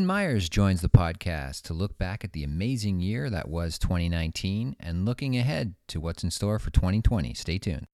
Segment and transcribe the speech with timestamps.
[0.00, 4.74] Ben Myers joins the podcast to look back at the amazing year that was 2019
[4.80, 7.34] and looking ahead to what's in store for 2020.
[7.34, 7.86] Stay tuned.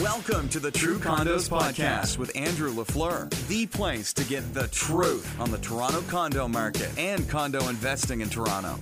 [0.00, 5.40] Welcome to the True Condos Podcast with Andrew LaFleur, the place to get the truth
[5.40, 8.78] on the Toronto condo market and condo investing in Toronto.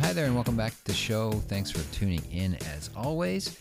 [0.00, 1.30] Hi there, and welcome back to the show.
[1.46, 3.56] Thanks for tuning in as always.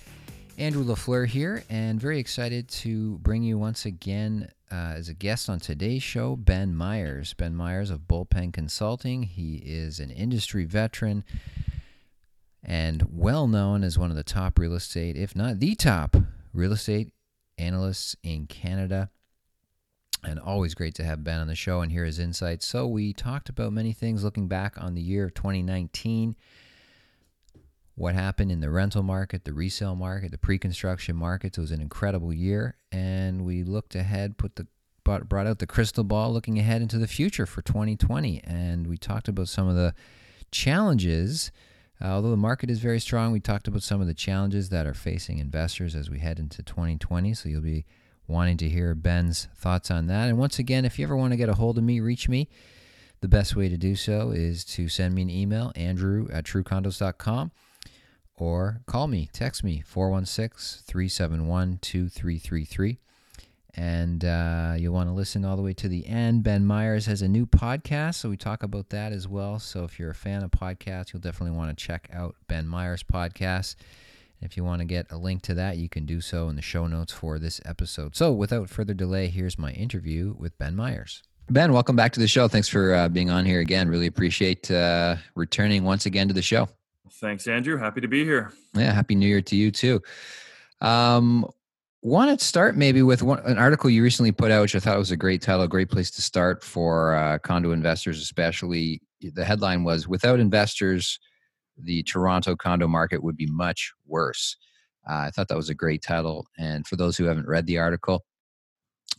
[0.57, 5.49] Andrew LaFleur here, and very excited to bring you once again uh, as a guest
[5.49, 7.33] on today's show, Ben Myers.
[7.33, 9.23] Ben Myers of Bullpen Consulting.
[9.23, 11.23] He is an industry veteran
[12.63, 16.15] and well known as one of the top real estate, if not the top
[16.53, 17.11] real estate
[17.57, 19.09] analysts in Canada.
[20.23, 22.67] And always great to have Ben on the show and hear his insights.
[22.67, 26.35] So, we talked about many things looking back on the year of 2019
[27.99, 31.57] what happened in the rental market, the resale market, the pre-construction markets.
[31.57, 34.67] It was an incredible year, and we looked ahead, put the
[35.03, 39.27] brought out the crystal ball, looking ahead into the future for 2020, and we talked
[39.27, 39.93] about some of the
[40.51, 41.51] challenges.
[42.01, 44.87] Uh, although the market is very strong, we talked about some of the challenges that
[44.87, 47.33] are facing investors as we head into 2020.
[47.33, 47.85] So you'll be
[48.27, 50.29] wanting to hear Ben's thoughts on that.
[50.29, 52.47] And once again, if you ever want to get a hold of me, reach me.
[53.19, 57.51] The best way to do so is to send me an email, andrew at truecondos.com
[58.41, 62.97] or call me, text me, 416 371 2333.
[63.75, 66.43] And uh, you'll want to listen all the way to the end.
[66.43, 69.59] Ben Myers has a new podcast, so we talk about that as well.
[69.59, 73.03] So if you're a fan of podcasts, you'll definitely want to check out Ben Myers'
[73.03, 73.75] podcast.
[74.41, 76.61] If you want to get a link to that, you can do so in the
[76.61, 78.15] show notes for this episode.
[78.15, 81.23] So without further delay, here's my interview with Ben Myers.
[81.49, 82.47] Ben, welcome back to the show.
[82.47, 83.89] Thanks for uh, being on here again.
[83.89, 86.69] Really appreciate uh, returning once again to the show.
[87.19, 87.77] Thanks, Andrew.
[87.77, 88.53] Happy to be here.
[88.73, 90.01] Yeah, happy New Year to you too.
[90.81, 91.45] Um,
[92.01, 94.97] want to start maybe with one, an article you recently put out, which I thought
[94.97, 99.01] was a great title, a great place to start for uh, condo investors, especially.
[99.21, 101.19] The headline was "Without investors,
[101.77, 104.55] the Toronto condo market would be much worse."
[105.09, 107.79] Uh, I thought that was a great title, and for those who haven't read the
[107.79, 108.23] article,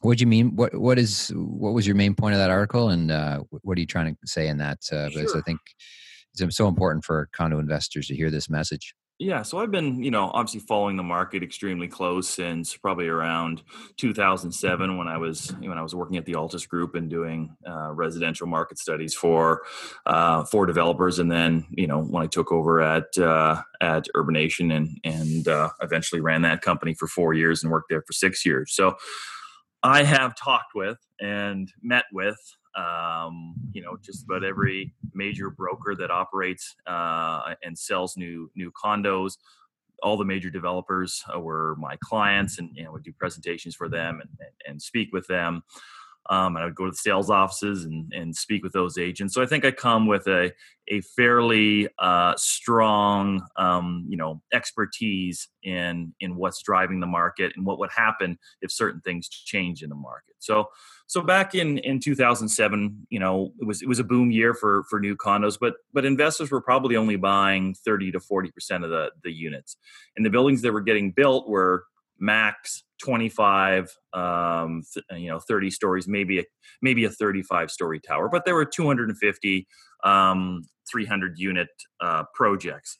[0.01, 0.57] what do you mean?
[0.57, 3.81] What what is what was your main point of that article, and uh, what are
[3.81, 4.79] you trying to say in that?
[4.91, 5.21] Uh, sure.
[5.21, 5.61] Because I think
[6.39, 8.95] it's so important for condo investors to hear this message.
[9.23, 13.61] Yeah, so I've been, you know, obviously following the market extremely close since probably around
[13.99, 17.91] 2007 when I was when I was working at the Altus Group and doing uh,
[17.93, 19.61] residential market studies for
[20.07, 24.75] uh, for developers, and then you know when I took over at uh, at Urbanation
[24.75, 28.47] and and uh, eventually ran that company for four years and worked there for six
[28.47, 28.73] years.
[28.75, 28.97] So
[29.83, 32.39] I have talked with and met with
[32.77, 38.73] um, you know just about every major broker that operates uh, and sells new new
[38.73, 39.37] condos.
[40.03, 44.21] All the major developers uh, were my clients and you know do presentations for them
[44.21, 44.31] and,
[44.67, 45.63] and speak with them
[46.31, 49.35] um, and I would go to the sales offices and, and speak with those agents.
[49.35, 50.53] So I think I come with a
[50.89, 57.67] a fairly uh, strong, um, you know, expertise in in what's driving the market and
[57.67, 60.37] what would happen if certain things change in the market.
[60.39, 60.69] So
[61.09, 64.85] so back in in 2007, you know, it was it was a boom year for
[64.89, 68.91] for new condos, but but investors were probably only buying 30 to 40 percent of
[68.91, 69.77] the the units,
[70.17, 71.87] and the buildings that were getting built were
[72.21, 76.45] max 25 um, th- you know 30 stories maybe a
[76.83, 79.67] maybe a 35 story tower but there were 250
[80.05, 81.69] um, 300 unit
[82.01, 82.99] uh, projects.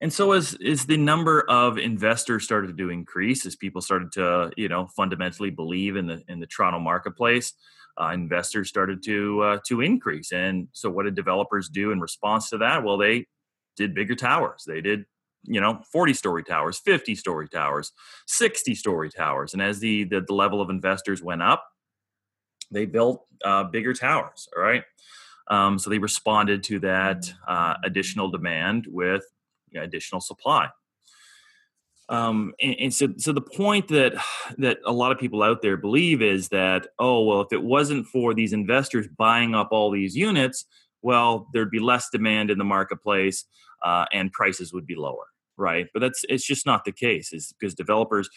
[0.00, 4.50] And so as as the number of investors started to increase as people started to
[4.56, 7.52] you know fundamentally believe in the in the toronto marketplace
[8.00, 10.32] uh, investors started to uh, to increase.
[10.32, 12.82] And so what did developers do in response to that?
[12.82, 13.26] Well they
[13.76, 14.64] did bigger towers.
[14.66, 15.04] They did
[15.44, 17.92] you know 40 story towers 50 story towers
[18.26, 19.52] 60 story towers.
[19.52, 21.64] And as the the, the level of investors went up
[22.70, 24.84] they built uh, bigger towers all right?
[25.48, 29.24] Um, so they responded to that uh, additional demand with
[29.70, 30.68] you know, additional supply.
[32.08, 34.12] Um, and, and, so, so the point that
[34.58, 38.06] that a lot of people out there believe is that oh well if it wasn't
[38.06, 40.66] for these investors buying up all these units
[41.00, 43.44] well there'd be less demand in the marketplace
[43.84, 45.86] uh, and prices would be lower right?
[45.92, 47.32] But that's it's just not the case.
[47.32, 48.28] Is because developers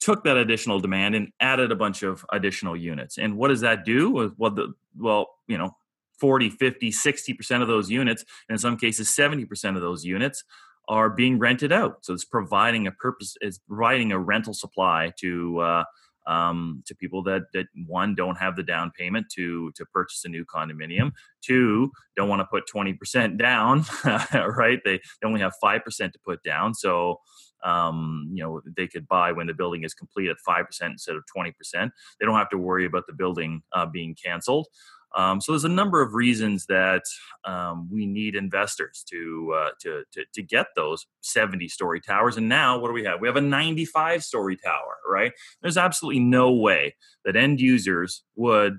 [0.00, 3.16] took that additional demand and added a bunch of additional units.
[3.16, 4.34] And what does that do?
[4.36, 5.76] Well, the well, you know,
[6.18, 10.44] 40, 50, 60% of those units, and in some cases 70% of those units
[10.88, 12.04] are being rented out.
[12.04, 15.84] So it's providing a purpose, it's providing a rental supply to uh,
[16.26, 20.28] um, to people that that one don't have the down payment to to purchase a
[20.28, 21.12] new condominium
[21.42, 23.84] two don't want to put 20% down
[24.56, 27.18] right they, they only have 5% to put down so
[27.64, 31.16] um, you know they could buy when the building is complete at five percent instead
[31.16, 31.92] of twenty percent.
[32.20, 34.68] They don't have to worry about the building uh, being canceled.
[35.16, 37.02] Um, so there's a number of reasons that
[37.44, 42.36] um, we need investors to, uh, to, to to get those 70 story towers.
[42.36, 43.20] And now what do we have?
[43.20, 45.32] We have a 95 story tower, right?
[45.62, 48.78] There's absolutely no way that end users would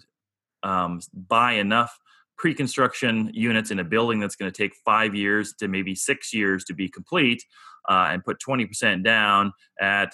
[0.64, 1.98] um, buy enough
[2.38, 6.66] pre-construction units in a building that's going to take five years to maybe six years
[6.66, 7.42] to be complete
[7.90, 10.12] uh, and put 20% down at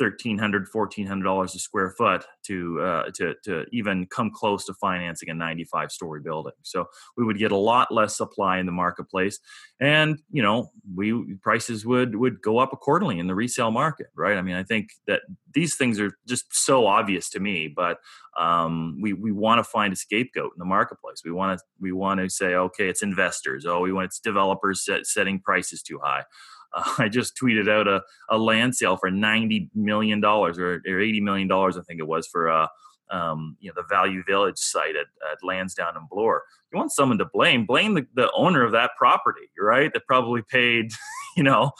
[0.00, 5.34] $1,300, $1,400 a square foot to, uh, to, to even come close to financing a
[5.34, 6.52] 95 story building.
[6.62, 6.86] So
[7.16, 9.38] we would get a lot less supply in the marketplace
[9.80, 14.36] and, you know, we prices would, would go up accordingly in the resale market, right?
[14.36, 17.98] I mean, I think that these things are just so obvious to me, but
[18.38, 21.22] um, we, we want to find a scapegoat in the marketplace.
[21.24, 23.64] We want to, we want to say, okay, it's investors.
[23.66, 26.24] Oh, we want it's developers set, setting prices too high.
[26.74, 31.00] Uh, I just tweeted out a, a land sale for ninety million dollars or, or
[31.00, 32.66] eighty million dollars, I think it was for uh,
[33.10, 36.42] um, you know the Value Village site at, at Lansdowne and Bloor.
[36.72, 37.66] You want someone to blame?
[37.66, 39.92] Blame the, the owner of that property, right?
[39.92, 40.90] That probably paid,
[41.36, 41.72] you know,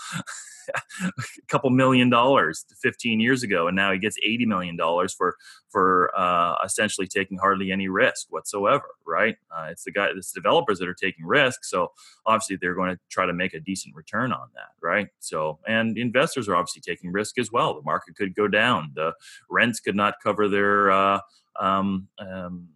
[0.69, 1.11] a
[1.49, 5.37] couple million dollars 15 years ago, and now he gets 80 million dollars for
[5.69, 8.87] for uh, essentially taking hardly any risk whatsoever.
[9.07, 9.37] Right?
[9.55, 11.93] Uh, it's the guy, it's the developers that are taking risks, so
[12.27, 14.71] obviously they're going to try to make a decent return on that.
[14.83, 15.09] Right?
[15.21, 17.75] So, and investors are obviously taking risk as well.
[17.75, 18.93] The market could go down.
[18.95, 19.13] The
[19.49, 21.21] rents could not cover their uh,
[21.59, 22.69] um, um,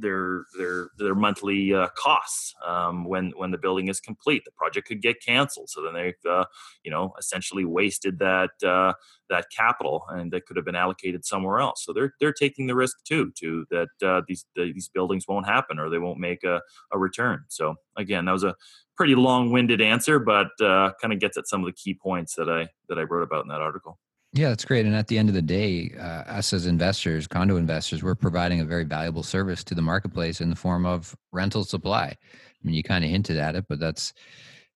[0.00, 4.44] their their their monthly uh, costs um, when when the building is complete.
[4.44, 6.44] The project could get canceled, so then they've uh,
[6.82, 8.92] you know essentially wasted that uh,
[9.30, 11.84] that capital and that could have been allocated somewhere else.
[11.84, 15.46] So they're they're taking the risk too, to that uh, these the, these buildings won't
[15.46, 16.60] happen or they won't make a,
[16.92, 17.44] a return.
[17.48, 18.54] So again, that was a
[18.96, 22.34] pretty long winded answer, but uh, kind of gets at some of the key points
[22.36, 23.98] that I that I wrote about in that article.
[24.34, 24.84] Yeah, that's great.
[24.84, 26.02] And at the end of the day, uh,
[26.38, 30.50] us as investors, condo investors, we're providing a very valuable service to the marketplace in
[30.50, 32.06] the form of rental supply.
[32.06, 32.16] I
[32.64, 34.12] mean, you kind of hinted at it, but that's,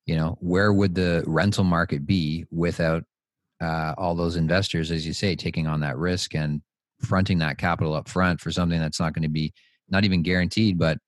[0.07, 3.05] you know, where would the rental market be without
[3.61, 6.63] uh, all those investors, as you say, taking on that risk and
[7.03, 9.53] fronting that capital up front for something that's not going to be
[9.89, 10.99] not even guaranteed, but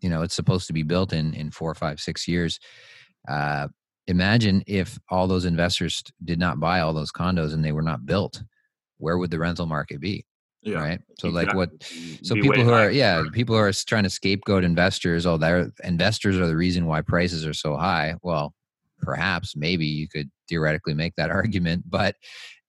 [0.00, 2.60] you know, it's supposed to be built in in four, five, six years.
[3.28, 3.68] Uh,
[4.06, 8.04] imagine if all those investors did not buy all those condos and they were not
[8.04, 8.42] built
[8.98, 10.24] where would the rental market be
[10.62, 11.00] yeah, right?
[11.18, 11.46] So exactly.
[11.46, 11.70] like what
[12.22, 15.72] so be people who are yeah people who are trying to scapegoat investors oh their
[15.82, 18.14] investors are the reason why prices are so high.
[18.22, 18.54] Well
[19.00, 22.14] perhaps maybe you could theoretically make that argument but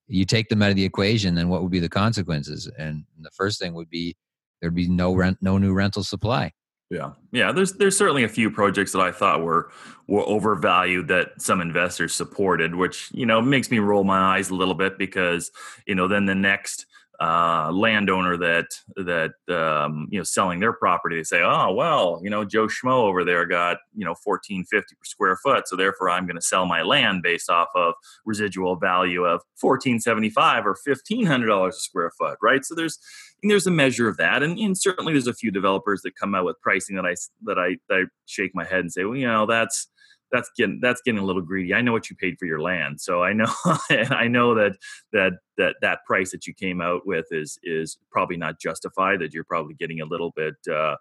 [0.07, 2.69] you take them out of the equation then what would be the consequences?
[2.79, 4.15] And the first thing would be
[4.59, 6.51] there'd be no rent no new rental supply
[6.93, 7.51] yeah, yeah.
[7.51, 9.71] There's there's certainly a few projects that I thought were
[10.07, 14.55] were overvalued that some investors supported, which you know makes me roll my eyes a
[14.55, 15.51] little bit because
[15.87, 16.85] you know then the next
[17.23, 18.65] uh, landowner that
[18.97, 23.03] that um, you know selling their property, they say, oh well, you know Joe Schmo
[23.03, 26.41] over there got you know fourteen fifty per square foot, so therefore I'm going to
[26.41, 27.93] sell my land based off of
[28.25, 32.65] residual value of fourteen seventy five or fifteen hundred dollars a square foot, right?
[32.65, 32.99] So there's
[33.41, 36.45] there's a measure of that, and, and, certainly there's a few developers that come out
[36.45, 39.27] with pricing that I that I that I shake my head and say, well, you
[39.27, 39.87] know, that's
[40.33, 41.73] that's getting that's getting a little greedy.
[41.73, 43.45] I know what you paid for your land, so I know
[43.89, 44.75] I know that
[45.13, 49.19] that that that price that you came out with is is probably not justified.
[49.21, 50.95] That you're probably getting a little bit, uh,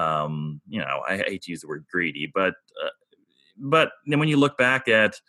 [0.00, 2.90] um, you know, I hate to use the word greedy, but uh,
[3.58, 5.20] but then when you look back at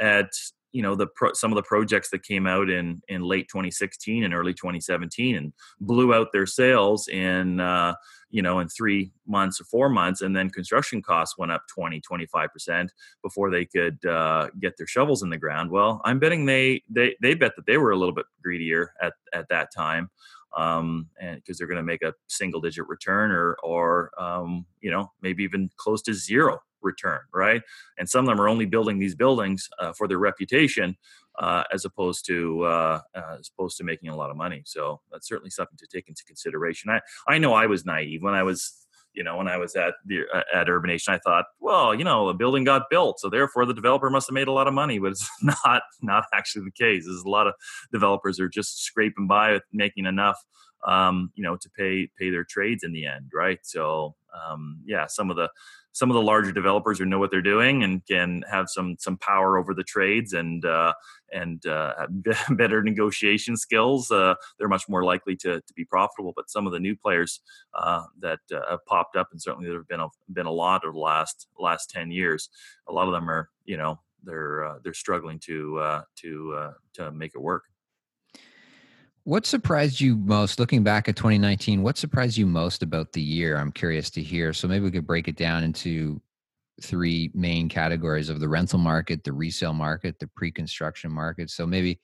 [0.00, 0.30] at
[0.72, 4.24] you know the pro, some of the projects that came out in in late 2016
[4.24, 7.94] and early 2017 and blew out their sales in uh,
[8.34, 12.00] you know in three months or four months and then construction costs went up 20
[12.00, 12.88] 25%
[13.22, 17.14] before they could uh, get their shovels in the ground well i'm betting they they
[17.22, 20.10] they bet that they were a little bit greedier at at that time
[20.56, 24.90] um, and because they're going to make a single digit return or or um, you
[24.90, 27.62] know maybe even close to zero return, right?
[27.98, 30.96] And some of them are only building these buildings uh, for their reputation,
[31.38, 34.62] uh, as opposed to uh, uh, as opposed to making a lot of money.
[34.66, 36.90] So that's certainly something to take into consideration.
[36.90, 39.94] I I know I was naive when I was you know when I was at
[40.06, 41.14] the uh, at Urbanation.
[41.14, 44.34] I thought, well, you know, a building got built, so therefore the developer must have
[44.34, 44.98] made a lot of money.
[44.98, 47.04] But it's not not actually the case.
[47.06, 47.54] There's a lot of
[47.92, 50.38] developers are just scraping by making enough.
[50.86, 53.58] Um, you know, to pay pay their trades in the end, right?
[53.62, 55.48] So, um, yeah, some of the
[55.94, 59.16] some of the larger developers who know what they're doing and can have some some
[59.16, 60.92] power over the trades and uh,
[61.32, 62.06] and uh,
[62.50, 66.32] better negotiation skills, uh, they're much more likely to, to be profitable.
[66.34, 67.40] But some of the new players
[67.74, 70.84] uh, that uh, have popped up, and certainly there have been a, been a lot
[70.84, 72.50] over the last last ten years,
[72.88, 77.32] a lot of them are you know they're uh, they're struggling to to to make
[77.36, 77.62] it work.
[79.26, 81.82] What surprised you most looking back at 2019?
[81.82, 83.56] What surprised you most about the year?
[83.56, 84.52] I'm curious to hear.
[84.52, 86.20] So maybe we could break it down into
[86.82, 91.48] three main categories of the rental market, the resale market, the pre-construction market.
[91.48, 92.00] So maybe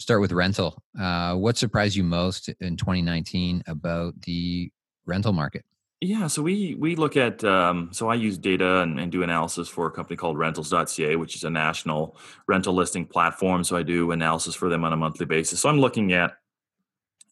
[0.00, 0.82] start with rental.
[0.98, 4.72] Uh, what surprised you most in 2019 about the
[5.06, 5.64] rental market?
[6.02, 9.68] Yeah, so we we look at um, so I use data and, and, do analysis
[9.68, 12.16] for a company called Rentals.ca, which is a national
[12.48, 13.64] rental listing platform.
[13.64, 15.60] So I do analysis for them on a monthly basis.
[15.60, 16.32] So I'm looking at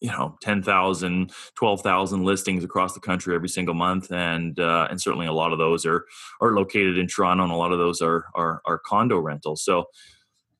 [0.01, 5.25] you know 10,000 12,000 listings across the country every single month and uh, and certainly
[5.25, 6.05] a lot of those are
[6.39, 9.85] are located in Toronto and a lot of those are are, are condo rentals so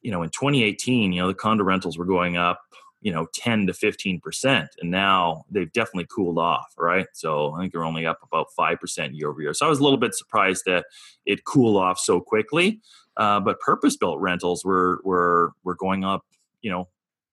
[0.02, 2.60] you know in 2018 you know the condo rentals were going up
[3.02, 7.08] you know 10 to 15 percent and now they've definitely cooled off right?
[7.14, 9.80] So i think they're only up about 5 percent year over year so i was
[9.80, 10.86] a little bit surprised that
[11.26, 12.82] it cooled off so quickly
[13.18, 16.26] uh, but purpose built rentals were were were going up
[16.62, 16.88] you know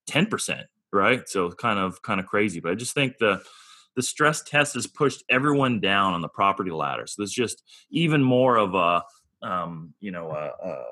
[0.07, 1.29] 10 percent right?
[1.29, 3.43] So kind of kind of crazy but i just think the
[3.97, 7.07] the stress test has pushed everyone down on the property ladder.
[7.07, 9.03] So there's just even more of a
[9.43, 10.85] um, you know a, a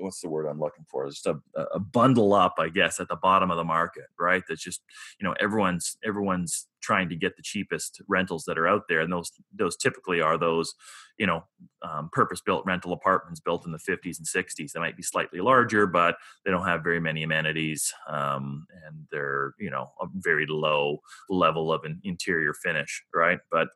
[0.00, 1.08] what's the word I'm looking for?
[1.08, 1.38] Just a,
[1.72, 4.42] a bundle up, I guess, at the bottom of the market, right?
[4.48, 4.82] That's just
[5.20, 9.12] you know everyone's everyone's trying to get the cheapest rentals that are out there, and
[9.12, 10.74] those those typically are those
[11.18, 11.44] you know
[11.82, 14.72] um, purpose built rental apartments built in the 50s and 60s.
[14.72, 19.54] They might be slightly larger, but they don't have very many amenities, um, and they're
[19.58, 23.38] you know a very low level of an interior finish, right?
[23.50, 23.68] But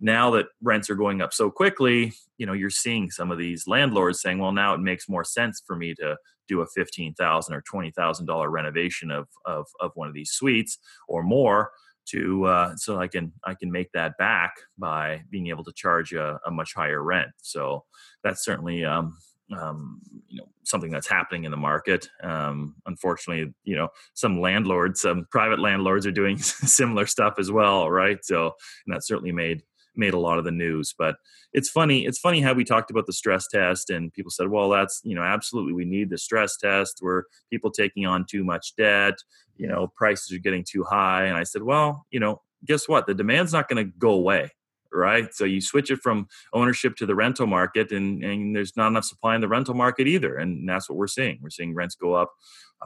[0.00, 3.68] now that rents are going up so quickly, you know, you're seeing some of these
[3.68, 6.16] landlords saying, well, now it makes more sense for me to
[6.48, 10.78] do a 15000 or twenty thousand dollar renovation of, of of one of these suites
[11.08, 11.70] or more
[12.10, 16.12] to uh, so I can I can make that back by being able to charge
[16.12, 17.30] a, a much higher rent.
[17.42, 17.84] So
[18.22, 19.16] that's certainly um,
[19.56, 22.08] um, you know something that's happening in the market.
[22.22, 27.90] Um, unfortunately, you know some landlords, some private landlords are doing similar stuff as well,
[27.90, 28.18] right?
[28.22, 28.52] So
[28.86, 29.62] and that certainly made
[29.96, 30.94] made a lot of the news.
[30.96, 31.16] But
[31.52, 32.06] it's funny.
[32.06, 35.14] It's funny how we talked about the stress test, and people said, "Well, that's you
[35.14, 36.98] know absolutely we need the stress test.
[37.00, 39.14] Where people taking on too much debt,
[39.56, 43.06] you know, prices are getting too high." And I said, "Well, you know, guess what?
[43.06, 44.50] The demand's not going to go away."
[44.92, 45.34] Right?
[45.34, 49.04] So you switch it from ownership to the rental market, and, and there's not enough
[49.04, 51.38] supply in the rental market either, and that's what we're seeing.
[51.42, 52.32] We're seeing rents go up,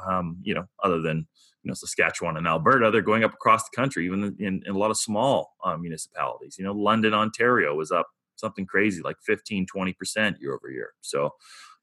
[0.09, 1.27] um, you know, other than
[1.63, 4.79] you know Saskatchewan and Alberta, they're going up across the country, even in, in a
[4.79, 6.57] lot of small uh, municipalities.
[6.59, 10.91] You know, London, Ontario was up something crazy like 15, 20 percent year over year.
[11.01, 11.31] So,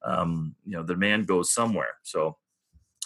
[0.06, 1.96] um, you know, the demand goes somewhere.
[2.04, 2.38] So,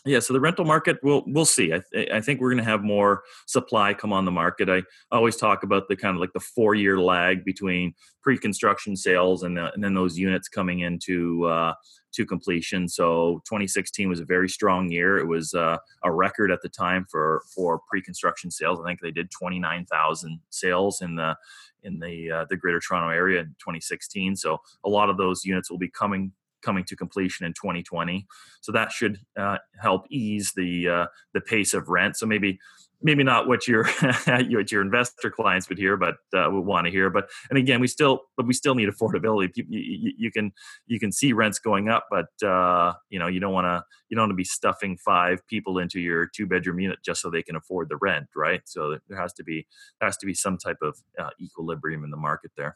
[0.07, 1.73] yeah, so the rental market, we'll we'll see.
[1.73, 4.69] I, th- I think we're going to have more supply come on the market.
[4.69, 9.43] I always talk about the kind of like the four year lag between pre-construction sales
[9.43, 11.73] and, the, and then those units coming into uh,
[12.13, 12.87] to completion.
[12.87, 15.17] So 2016 was a very strong year.
[15.17, 18.79] It was uh, a record at the time for for pre-construction sales.
[18.79, 21.35] I think they did 29,000 sales in the
[21.83, 24.35] in the uh, the Greater Toronto area in 2016.
[24.35, 28.25] So a lot of those units will be coming coming to completion in 2020.
[28.61, 32.17] So that should uh, help ease the uh, the pace of rent.
[32.17, 32.59] So maybe
[33.01, 33.85] maybe not what your
[34.25, 37.09] what your investor clients would hear, but uh, would want to hear.
[37.09, 39.51] But and again, we still but we still need affordability.
[39.55, 40.51] You, you, you can
[40.87, 44.15] you can see rents going up, but uh, you know you don't want to you
[44.15, 47.43] don't want to be stuffing five people into your two bedroom unit just so they
[47.43, 48.61] can afford the rent, right?
[48.65, 49.67] So there has to be
[50.01, 52.75] has to be some type of uh, equilibrium in the market there.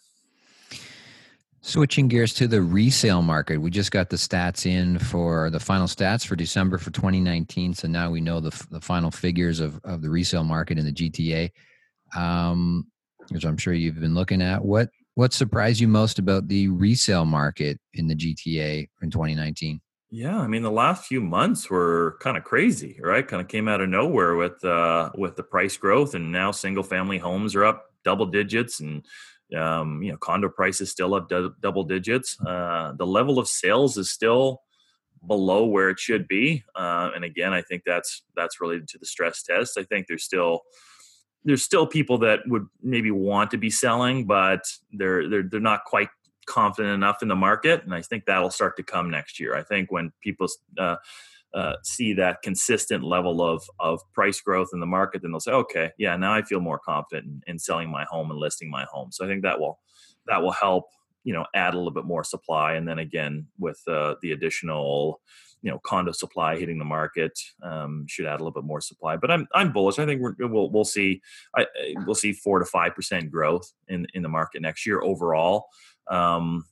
[1.64, 5.86] Switching gears to the resale market, we just got the stats in for the final
[5.86, 7.76] stats for December for 2019.
[7.76, 10.92] So now we know the, the final figures of, of the resale market in the
[10.92, 11.52] GTA,
[12.16, 12.88] um,
[13.30, 14.66] which I'm sure you've been looking at.
[14.66, 19.82] What what surprised you most about the resale market in the GTA in 2019?
[20.10, 23.28] Yeah, I mean the last few months were kind of crazy, right?
[23.28, 26.84] Kind of came out of nowhere with uh, with the price growth, and now single
[26.84, 29.06] family homes are up double digits, and
[29.58, 32.38] um, you know, condo prices still up d- double digits.
[32.46, 34.62] Uh, the level of sales is still
[35.28, 39.06] below where it should be, uh, and again, I think that's that's related to the
[39.06, 39.78] stress test.
[39.78, 40.62] I think there's still
[41.44, 45.86] there's still people that would maybe want to be selling, but they're they're they're not
[45.86, 46.10] quite
[46.46, 49.56] confident enough in the market, and I think that'll start to come next year.
[49.56, 50.98] I think when people uh,
[51.54, 55.52] uh, see that consistent level of of price growth in the market, then they'll say,
[55.52, 58.86] okay, yeah, now I feel more confident in, in selling my home and listing my
[58.92, 59.12] home.
[59.12, 59.80] So I think that will
[60.28, 60.86] that will help
[61.24, 65.22] you know add a little bit more supply, and then again with uh, the additional
[65.62, 69.18] you know condo supply hitting the market um, should add a little bit more supply.
[69.18, 70.00] But I'm I'm bullish.
[70.00, 71.22] I think we will we'll see
[71.56, 71.66] I,
[72.06, 75.66] we'll see four to five percent growth in in the market next year overall.
[76.10, 76.66] Um,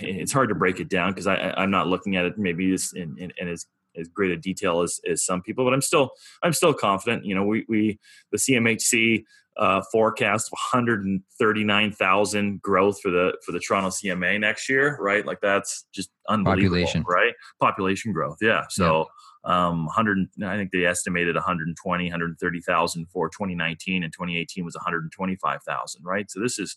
[0.00, 3.16] it's hard to break it down because I, I'm not looking at it maybe in,
[3.18, 6.10] in, in as as great a detail as, as some people, but I'm still
[6.42, 7.24] I'm still confident.
[7.24, 7.98] You know, we we
[8.30, 9.24] the CMHC
[9.56, 15.26] uh, forecast 139,000 growth for the for the Toronto CMA next year, right?
[15.26, 17.04] Like that's just unbelievable, Population.
[17.06, 17.34] right?
[17.60, 18.64] Population growth, yeah.
[18.70, 19.08] So
[19.44, 26.30] um 100 I think they estimated 120 130,000 for 2019 and 2018 was 125,000, right?
[26.30, 26.76] So this is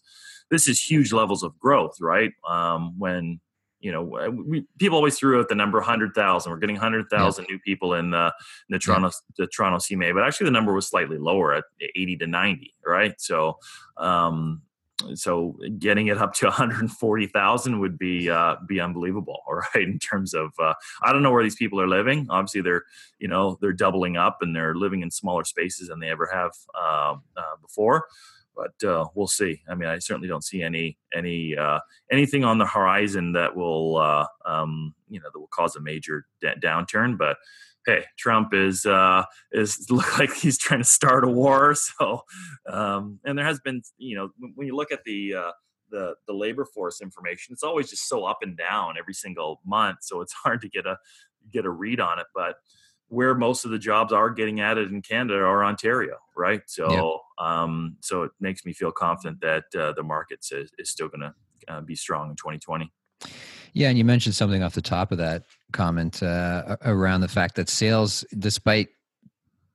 [0.50, 2.32] this is huge levels of growth, right?
[2.48, 3.40] Um when
[3.86, 6.52] you know, uh, we, people always threw out the number 100,000.
[6.52, 8.34] We're getting 100,000 new people in the,
[8.68, 11.66] in the Toronto, the Toronto CMA, but actually the number was slightly lower at
[11.96, 13.14] 80 to 90, right?
[13.22, 13.60] So,
[13.98, 14.64] um,
[15.14, 19.88] so getting it up to 140,000 would be uh, be unbelievable, all right.
[19.88, 20.74] In terms of, uh,
[21.04, 22.26] I don't know where these people are living.
[22.32, 22.86] Obviously, they're
[23.20, 26.54] you know they're doubling up and they're living in smaller spaces than they ever have
[26.74, 28.06] uh, uh, before
[28.56, 29.62] but uh, we'll see.
[29.70, 31.80] I mean, I certainly don't see any any uh,
[32.12, 36.26] anything on the horizon that will uh, um, you know that will cause a major
[36.42, 37.18] d- downturn.
[37.18, 37.38] But
[37.86, 41.76] hey, Trump is uh, is look like he's trying to start a war.
[42.00, 42.22] So,
[42.70, 45.52] um, and there has been you know when you look at the uh,
[45.90, 50.00] the the labor force information, it's always just so up and down every single month.
[50.02, 50.98] So it's hard to get a
[51.52, 52.56] get a read on it, but
[53.10, 56.62] where most of the jobs are getting added in Canada are Ontario, right?
[56.68, 56.92] So,
[57.40, 57.48] yep.
[57.48, 61.22] um, so it makes me feel confident that uh, the market is, is still going
[61.22, 61.34] to
[61.68, 62.92] uh, be strong in 2020.
[63.74, 65.44] Yeah, and you mentioned something off the top of that
[65.74, 68.88] comment uh, around the fact that sales, despite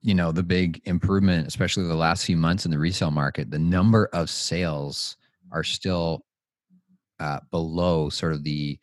[0.02, 3.58] you know the big improvement, especially the last few months in the resale market, the
[3.58, 5.18] number of sales
[5.52, 6.24] are still
[7.18, 8.78] uh, below sort of the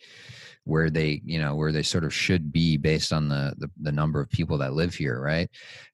[0.67, 3.91] where they you know where they sort of should be based on the the, the
[3.91, 5.49] number of people that live here right?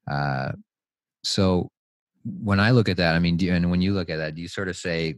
[0.09, 0.51] Uh,
[1.23, 1.69] so
[2.25, 4.41] when i look at that i mean do, and when you look at that do
[4.41, 5.15] you sort of say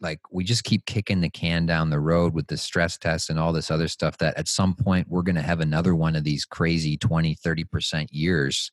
[0.00, 3.38] like we just keep kicking the can down the road with the stress test and
[3.38, 6.24] all this other stuff that at some point we're going to have another one of
[6.24, 8.72] these crazy 20 30% years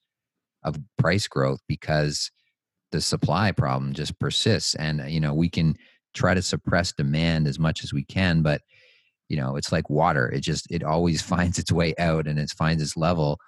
[0.63, 2.31] of price growth because
[2.91, 5.75] the supply problem just persists and you know we can
[6.13, 8.61] try to suppress demand as much as we can but
[9.29, 12.51] you know it's like water it just it always finds its way out and it
[12.51, 13.39] finds its level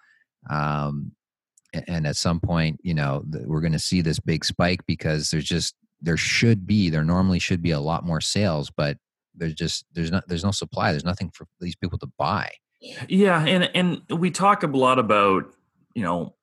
[0.49, 1.11] um,
[1.87, 5.45] and at some point you know we're going to see this big spike because there's
[5.45, 8.97] just there should be there normally should be a lot more sales but
[9.35, 12.49] there's just there's not there's no supply there's nothing for these people to buy
[13.07, 15.45] yeah and and we talk a lot about
[15.95, 16.33] you know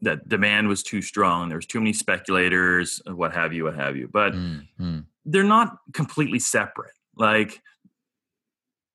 [0.00, 4.08] that demand was too strong there's too many speculators what have you what have you
[4.12, 5.00] but mm-hmm.
[5.24, 7.62] they're not completely separate like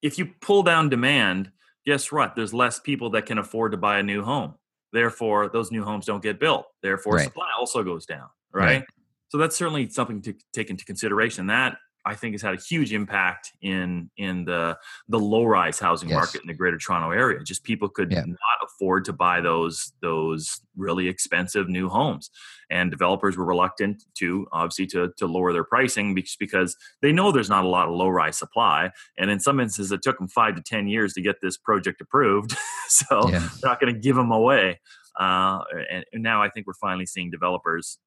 [0.01, 1.51] if you pull down demand,
[1.85, 2.35] guess what?
[2.35, 4.55] There's less people that can afford to buy a new home.
[4.91, 6.65] Therefore, those new homes don't get built.
[6.81, 7.25] Therefore, right.
[7.25, 8.27] supply also goes down.
[8.51, 8.79] Right?
[8.79, 8.85] right?
[9.29, 11.47] So that's certainly something to take into consideration.
[11.47, 16.09] That I think has had a huge impact in in the the low rise housing
[16.09, 16.15] yes.
[16.15, 17.43] market in the Greater Toronto area.
[17.43, 18.21] Just people could yeah.
[18.21, 22.29] not afford to buy those those really expensive new homes,
[22.69, 27.49] and developers were reluctant to obviously to to lower their pricing because they know there's
[27.49, 30.55] not a lot of low rise supply, and in some instances it took them five
[30.55, 32.55] to ten years to get this project approved.
[32.88, 33.39] so yeah.
[33.39, 34.79] they're not going to give them away.
[35.19, 35.59] Uh,
[35.91, 37.97] and now I think we're finally seeing developers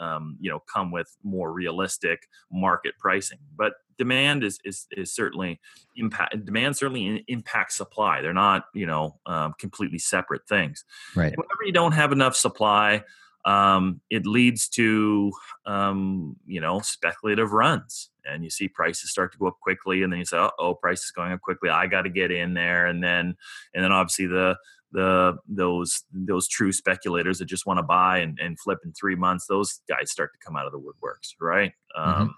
[0.00, 3.38] um, you know come with more realistic market pricing.
[3.56, 5.60] But demand is is, is certainly
[5.96, 8.20] impact demand certainly impacts supply.
[8.20, 10.84] They're not you know um, completely separate things.
[11.14, 11.32] Right.
[11.32, 13.04] And whenever you don't have enough supply
[13.44, 15.32] um, it leads to
[15.66, 18.10] um, you know speculative runs.
[18.26, 21.04] And you see prices start to go up quickly and then you say oh price
[21.04, 21.68] is going up quickly.
[21.68, 22.86] I got to get in there.
[22.86, 23.36] And then
[23.74, 24.56] and then obviously the
[24.94, 29.16] the those those true speculators that just want to buy and, and flip in three
[29.16, 32.22] months those guys start to come out of the woodworks right mm-hmm.
[32.22, 32.34] um,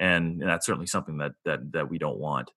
[0.00, 2.50] and, and that's certainly something that that that we don't want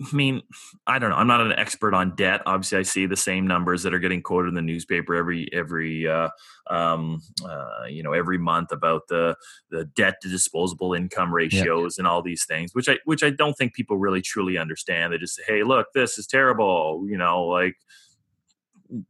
[0.00, 0.42] I mean,
[0.86, 1.16] I don't know.
[1.16, 2.42] I'm not an expert on debt.
[2.46, 6.08] Obviously, I see the same numbers that are getting quoted in the newspaper every every
[6.08, 6.28] uh,
[6.70, 9.36] um, uh, you know every month about the
[9.70, 13.54] the debt to disposable income ratios and all these things, which I which I don't
[13.54, 15.12] think people really truly understand.
[15.12, 17.76] They just say, "Hey, look, this is terrible," you know, like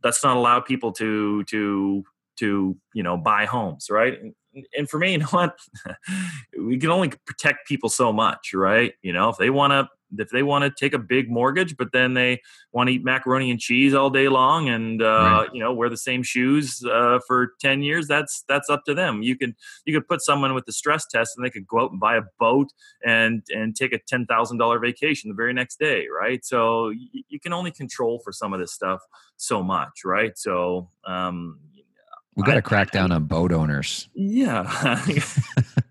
[0.04, 2.04] let's not allow people to to
[2.38, 4.18] to you know buy homes right?
[4.76, 5.58] And, for me you know what?
[6.58, 8.94] We can only protect people so much right?
[9.02, 11.92] You know if they want to if they want to take a big mortgage, but
[11.92, 12.40] then they
[12.72, 15.48] want to eat macaroni and cheese all day long and uh, right.
[15.52, 19.22] you know wear the same shoes uh, for ten years, that's that's up to them.
[19.22, 21.90] You could you could put someone with the stress test and they could go out
[21.90, 22.68] and buy a boat
[23.04, 26.44] and and take a ten thousand dollar vacation the very next day, right?
[26.44, 29.00] So you, you can only control for some of this stuff
[29.36, 30.36] so much, right?
[30.36, 31.58] So um,
[32.36, 34.08] we got to crack down on boat owners.
[34.14, 35.04] Yeah.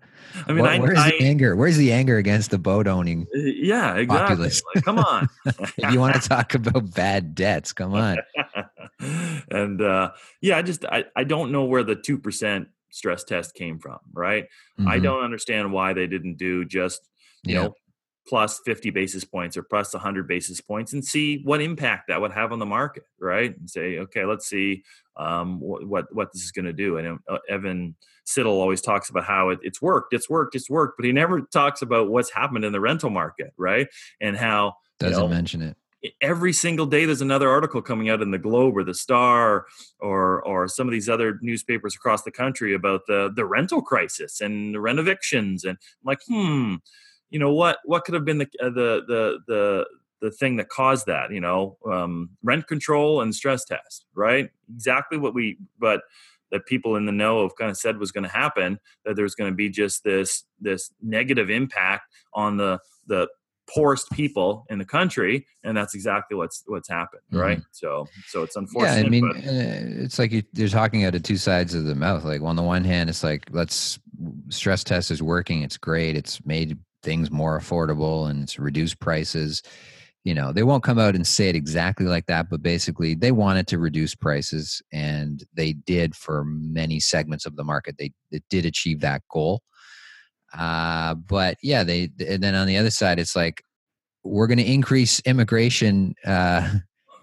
[0.52, 1.56] I I mean, Where- I, where's I the anger?
[1.56, 3.26] Where's the anger against the boat owning?
[3.34, 4.50] yeah, exactly.
[4.74, 5.28] Like, come on.
[5.78, 8.18] If you want to talk about bad debts, come on.
[9.50, 13.54] and uh, yeah, I just I, I don't know where the two percent stress test
[13.54, 13.98] came from.
[14.12, 14.46] Right.
[14.86, 15.02] I Mhm.
[15.02, 17.00] don't understand why they didn't do just
[17.44, 17.62] you Yeah.
[17.62, 17.74] know
[18.26, 22.32] plus 50 basis points or plus 100 basis points and see what impact that would
[22.32, 23.56] have on the market right?
[23.58, 24.84] And say okay let's see
[25.16, 29.10] um, what, what what this is going to do and uh, Evan Siddall always talks
[29.10, 32.30] about how it, it's worked it's worked it's worked but he never talks about what's
[32.30, 33.88] happened in the rental market right?
[34.20, 35.76] And how Doesn't know, mention it.
[36.20, 39.66] every single day there's another article coming out in the globe or the star
[40.00, 44.40] or or some of these other newspapers across the country about the the rental crisis
[44.40, 46.76] and the rent evictions and I'm like hmm
[47.32, 49.86] you know what what could have been the uh, the the the
[50.20, 55.18] the thing that caused that you know um, rent control and stress test right exactly
[55.18, 56.02] what we but
[56.52, 59.34] that people in the know have kind of said was going to happen that there's
[59.34, 63.26] going to be just this this negative impact on the the
[63.72, 68.56] poorest people in the country and that's exactly what's what's happened right so so it's
[68.56, 71.72] unfortunate yeah, I mean, but uh, it's like you, you're talking out of two sides
[71.72, 72.24] of the mouth.
[72.24, 73.98] Like on the one hand, it's like let's
[74.50, 75.62] stress test is working.
[75.62, 76.16] It's great.
[76.16, 79.62] It's made things more affordable and it's reduced prices.
[80.24, 83.32] You know, they won't come out and say it exactly like that, but basically, they
[83.32, 87.96] wanted to reduce prices, and they did for many segments of the market.
[87.98, 89.62] They, they did achieve that goal.
[90.56, 93.64] Uh, but yeah, they and then on the other side, it's like
[94.22, 96.70] we're going to increase immigration uh,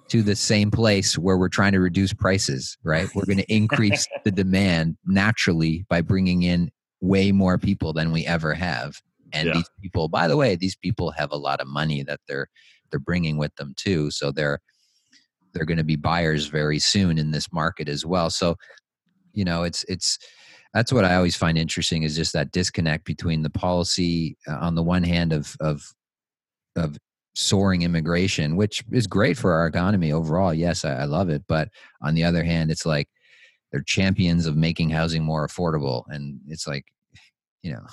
[0.10, 3.08] to the same place where we're trying to reduce prices, right?
[3.13, 8.26] We're going to increase the demand naturally by bringing in way more people than we
[8.26, 9.00] ever have.
[9.34, 9.54] And Yeah.
[9.54, 12.48] these people, by the way, these people have a lot of money that they're
[12.92, 14.12] they're bringing with them too.
[14.12, 14.60] So they're
[15.54, 18.30] they're going to be buyers very soon in this market as well.
[18.30, 18.56] So
[19.34, 20.18] you know, it's it's
[20.74, 24.76] that's what I always find interesting is just that disconnect between the policy uh, on
[24.76, 25.84] the one hand of of
[26.76, 26.98] of
[27.36, 30.54] soaring immigration, which is great for our economy overall.
[30.54, 31.44] Yes, I, I love it.
[31.48, 31.70] But
[32.02, 33.08] on the other hand, it's like
[33.72, 36.04] they're champions of making housing more affordable.
[36.10, 36.86] And it's like,
[37.63, 37.86] you know,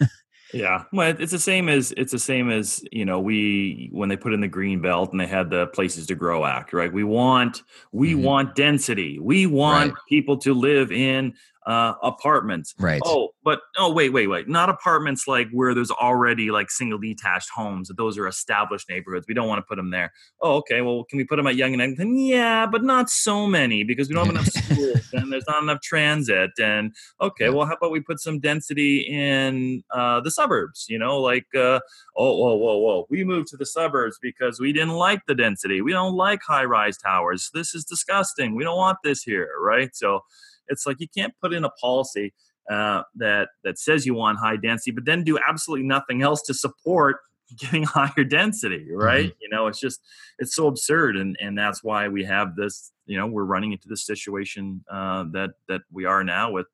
[0.52, 4.16] Yeah, well, it's the same as it's the same as you know we when they
[4.16, 6.92] put in the green belt and they had the Places to Grow Act, right?
[6.92, 7.62] We want
[7.92, 8.22] we Mhm.
[8.22, 9.18] want density.
[9.18, 9.98] We want Right.
[10.08, 11.34] people to live in
[11.66, 12.74] uh, apartments.
[12.78, 13.00] right.
[13.04, 14.48] Oh, but oh, wait, wait, wait!
[14.48, 17.90] Not apartments like where there's already like single detached homes.
[17.96, 19.26] Those are established neighborhoods.
[19.28, 20.12] We don't want to put them there.
[20.40, 20.80] Oh, okay.
[20.80, 22.18] Well, can we put them at Yonge and Eglinton?
[22.18, 25.80] Yeah, but not so many because we don't have enough schools and there's not enough
[25.82, 26.50] transit.
[26.60, 30.86] And okay, well, how about we put some density in uh, the suburbs?
[30.88, 31.80] You know, like uh,
[32.16, 33.06] oh, whoa, whoa, whoa!
[33.08, 35.80] We moved to the suburbs because we didn't like the density.
[35.80, 37.50] We don't like high-rise towers.
[37.54, 38.54] This is disgusting.
[38.54, 39.94] We don't want this here, right?
[39.94, 40.24] So
[40.72, 42.32] it's like you can't put in a policy
[42.70, 46.54] uh, that that says you want high density, but then do absolutely nothing else to
[46.54, 47.16] support
[47.58, 49.32] getting higher density, right?
[49.40, 50.00] You know, it's just
[50.38, 52.92] it's so absurd, and and that's why we have this.
[53.06, 56.66] You know, we're running into this situation uh, that that we are now with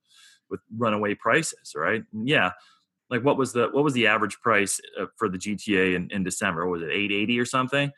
[0.51, 2.05] with runaway prices, right?
[2.13, 2.53] Yeah.
[3.11, 6.23] Like what was the what was the average price uh, for the GTA in, in
[6.23, 6.67] December?
[6.67, 7.91] Was it eight eighty or something?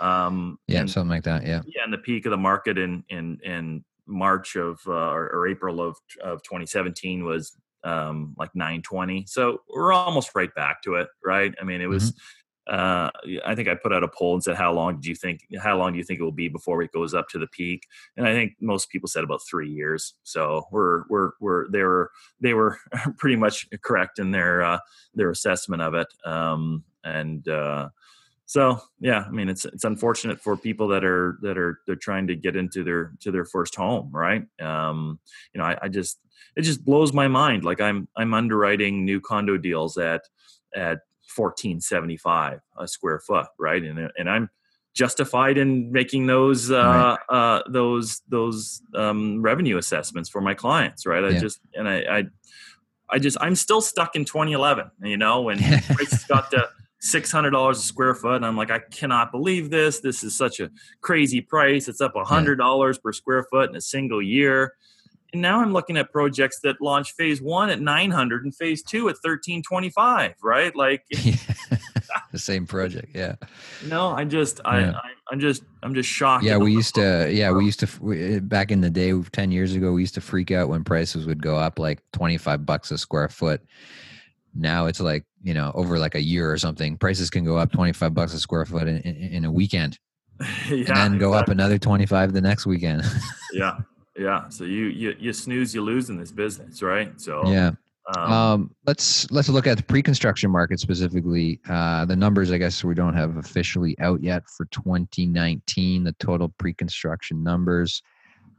[0.00, 1.46] Um, yeah, and- something like that.
[1.46, 1.62] Yeah.
[1.66, 5.46] yeah, and the peak of the market in in in March of uh, or, or
[5.46, 9.26] April of of 2017 was um, like 920.
[9.26, 11.54] So we're almost right back to it, right?
[11.60, 12.14] I mean, it was.
[12.66, 13.10] Uh,
[13.46, 15.40] I think I put out a poll and said, "How long do you think?
[15.58, 17.86] How long do you think it will be before it goes up to the peak?"
[18.18, 20.12] And I think most people said about three years.
[20.22, 22.78] So we're we're we're they were they were
[23.16, 24.80] pretty much correct in their uh,
[25.14, 26.08] their assessment of it.
[26.26, 27.88] Um, and uh,
[28.48, 32.26] so yeah, I mean it's it's unfortunate for people that are that are they're trying
[32.28, 34.42] to get into their to their first home, right?
[34.58, 35.20] Um,
[35.52, 36.18] you know, I, I just
[36.56, 37.66] it just blows my mind.
[37.66, 40.22] Like I'm I'm underwriting new condo deals at
[40.74, 43.82] at fourteen seventy five a square foot, right?
[43.82, 44.48] And and I'm
[44.94, 51.22] justified in making those uh, uh, those those um, revenue assessments for my clients, right?
[51.22, 51.40] I Yeah.
[51.40, 52.24] just and I, I
[53.10, 55.58] I just I'm still stuck in 2011, you know, when
[55.94, 56.66] prices got to
[57.00, 60.00] six hundred dollars a square foot, and I'm like, I cannot believe this.
[60.00, 61.88] This is such a crazy price.
[61.88, 64.74] It's up hundred dollars per square foot in a single year.
[65.34, 69.10] And now I'm looking at projects that launch phase one at 900 and phase two
[69.10, 70.74] at 1325, right?
[70.74, 71.04] Like,
[72.32, 73.14] the same project.
[73.14, 73.34] Yeah.
[73.86, 74.92] no, I just, I, Yeah.
[74.92, 76.44] I, I'm just, I'm just shocked.
[76.44, 77.28] Yeah, we used to.
[77.30, 77.88] Yeah, we used to.
[78.00, 80.82] we- eh, Back in the day, ten years ago, we used to freak out when
[80.82, 83.60] prices would go up like twenty five bucks a square foot.
[84.54, 87.72] Now it's like you know over like a year or something, prices can go up
[87.72, 89.98] twenty five bucks a square foot in, in, in a weekend,
[90.40, 90.46] yeah,
[90.78, 93.02] and then go up another twenty five the next weekend.
[93.52, 93.78] Yeah,
[94.14, 94.48] yeah.
[94.50, 97.18] So you, you, you snooze, you lose in this business, right?
[97.18, 97.70] So yeah,
[98.16, 101.60] Um, um, let's let's look at the pre-construction market specifically.
[101.68, 106.04] Uh, the numbers, I guess, we don't have officially out yet for 2019.
[106.04, 108.02] The total pre-construction numbers,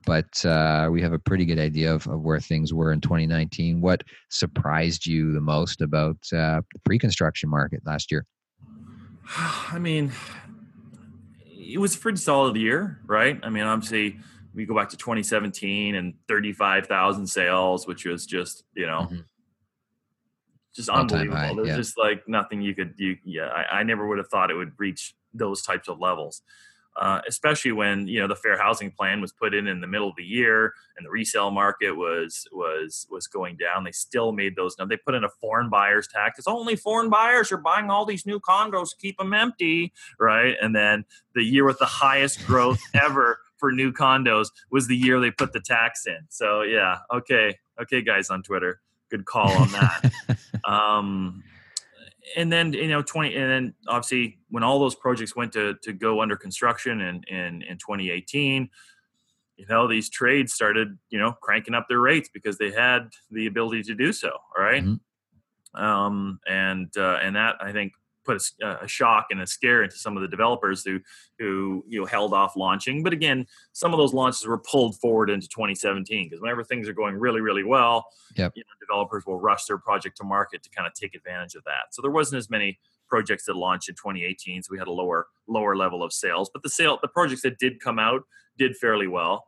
[0.06, 3.82] but uh, we have a pretty good idea of, of where things were in 2019.
[3.82, 8.26] What surprised you the most about uh, the pre-construction market last year?
[9.38, 10.12] I mean,
[11.46, 13.40] it was a pretty solid year, right?
[13.44, 14.20] I mean, obviously,
[14.54, 19.02] we go back to 2017 and 35,000 sales, which was just you know.
[19.02, 19.20] Mm-hmm
[20.76, 21.36] just unbelievable.
[21.36, 21.76] High, There's yeah.
[21.76, 24.74] just like nothing you could you yeah, I, I, never would have thought it would
[24.78, 26.42] reach those types of levels.
[27.00, 30.10] Uh, especially when you know the fair housing plan was put in in the middle
[30.10, 34.54] of the year and the resale market was was was going down they still made
[34.58, 36.38] those now they put in a foreign buyers tax.
[36.38, 37.54] It's only foreign buyers.
[37.54, 40.58] Are buying all these new condos keep them empty right?
[40.62, 45.22] And then the year with the highest growth ever for new condos was the year
[45.22, 46.20] they put the tax in.
[46.28, 48.82] So yeah okay okay guys on twitter.
[49.10, 50.12] Good call on that.
[50.66, 51.44] um,
[52.36, 55.94] and then you know 20 and then obviously when all those projects went to to
[55.94, 58.70] go under construction in in, in 2018
[59.58, 63.48] you know these trades started you know cranking up their rates because they had the
[63.48, 65.84] ability to do so right mm-hmm.
[65.84, 67.94] um, and uh, and that i think
[68.30, 71.00] put a, a, shock and a scare into some of the developers who
[71.40, 73.02] who you know held off launching.
[73.04, 76.94] But again, some of those launches were pulled forward into 2017 because whenever things are
[76.94, 78.54] going really really well, yep.
[78.56, 81.64] you know, developers will rush their project to market to kind of take advantage of
[81.64, 81.92] that.
[81.92, 85.28] So there wasn't as many projects that launched in 2018, so we had a lower
[85.48, 86.50] lower level of sales.
[86.54, 88.22] But the sale the projects that did come out
[88.58, 89.46] did fairly well.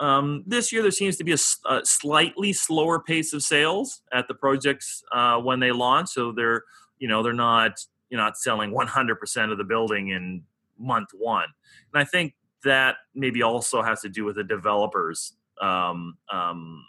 [0.00, 1.38] Um, this year, there seems to be a,
[1.70, 6.08] a, slightly slower pace of sales at the projects uh, when they launch.
[6.08, 6.64] So they're,
[6.98, 7.78] you know, they're not
[8.10, 10.42] you're not selling 100% of the building in
[10.78, 11.48] month one.
[11.92, 16.84] And I think that maybe also has to do with the developers, um, um,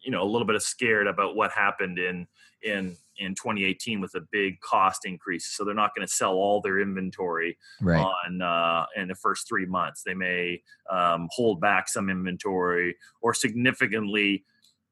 [0.00, 2.26] you know, a little bit of scared about what happened in
[2.62, 5.46] in in 2018 with a big cost increase.
[5.46, 8.00] So they're not going to sell all their inventory right.
[8.00, 10.02] on uh, in the first three months.
[10.04, 14.44] They may um, hold back some inventory or significantly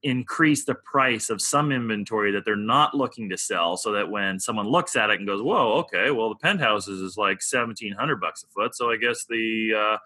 [0.06, 4.38] increase the price of some inventory that they're not looking to sell so that when
[4.38, 8.44] someone looks at it and goes whoa okay well the penthouses is like 1700 bucks
[8.44, 9.98] a foot so i guess the uh,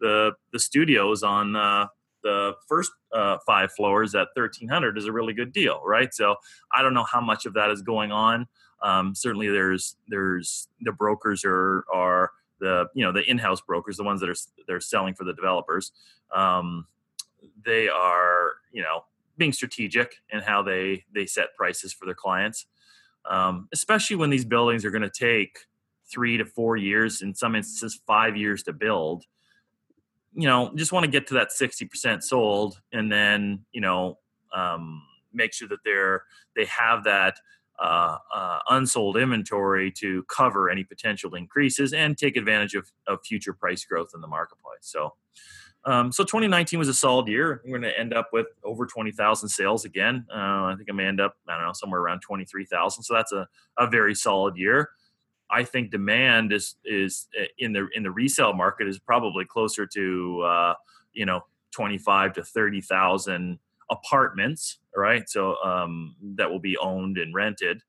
[0.00, 1.86] the the studios on uh,
[2.22, 6.14] the first uh, five floors at 1300 is a really good deal right?
[6.14, 6.36] So
[6.72, 8.46] i don't know how much of that is going on.
[8.80, 14.04] Um, certainly there's there's the brokers are are the you know the in-house brokers the
[14.04, 14.36] ones that are
[14.68, 15.90] they're selling for the developers
[16.32, 16.86] um,
[17.64, 19.02] they are you know
[19.38, 22.66] being strategic in how they they set prices for their clients,
[23.28, 25.58] um, especially when these buildings are going to take
[26.10, 29.24] three to four years, in some instances five years to build.
[30.34, 34.18] You know, just want to get to that sixty percent sold, and then you know
[34.54, 36.24] um, make sure that they're
[36.56, 37.38] they have that
[37.78, 43.52] uh, uh, unsold inventory to cover any potential increases and take advantage of, of future
[43.52, 44.80] price growth in the marketplace.
[44.82, 45.14] So,
[45.88, 47.62] um, so 2019 was a solid year.
[47.64, 50.26] We're going to end up with over 20,000 sales again.
[50.30, 53.02] Uh, I think I may end up, I don't know, somewhere around 23,000.
[53.02, 53.48] So that's a,
[53.78, 54.90] a very solid year.
[55.50, 59.86] I think demand is is uh, in the in the resale market is probably closer
[59.86, 60.74] to uh,
[61.14, 63.58] you know 25 to 30,000
[63.90, 65.26] apartments, right?
[65.26, 67.80] So um, that will be owned and rented.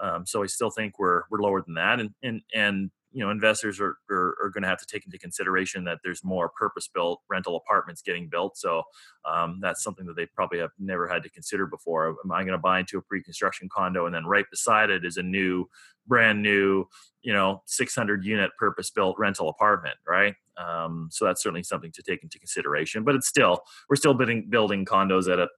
[0.00, 3.30] Um, so I still think we're we're lower than that, and and and you know
[3.30, 6.88] investors are, are, are going to have to take into consideration that there's more purpose
[6.92, 8.82] built rental apartments getting built so
[9.24, 12.08] um, that's something that they probably have never had to consider before.
[12.24, 15.16] Am i going to buy into a pre-construction condo and then right beside it is
[15.16, 15.66] a new
[16.06, 16.84] brand new
[17.22, 20.34] you know 600 unit purpose built rental apartment right?
[20.56, 24.46] Um, so that's certainly something to take into consideration but it's still we're still building
[24.48, 25.48] building condos at a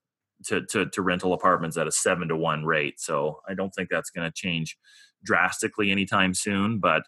[0.47, 3.89] to, to, to rental apartments at a seven to one rate so i don't think
[3.89, 4.77] that's going to change
[5.25, 7.05] drastically anytime soon but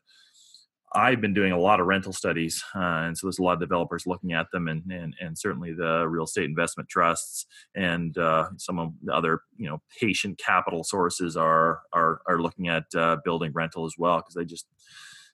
[0.94, 3.60] I've been doing a lot of rental studies, uh, and so there's a lot of
[3.60, 8.48] developers looking at them, and and, and certainly the real estate investment trusts and uh,
[8.56, 13.16] some of the other you know patient capital sources are are are looking at uh,
[13.24, 14.66] building rental as well because they just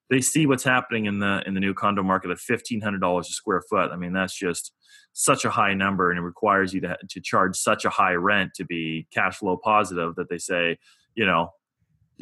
[0.08, 3.28] they see what's happening in the in the new condo market at fifteen hundred dollars
[3.28, 3.90] a square foot.
[3.92, 4.72] I mean that's just
[5.12, 8.52] such a high number, and it requires you to to charge such a high rent
[8.54, 10.78] to be cash flow positive that they say
[11.14, 11.50] you know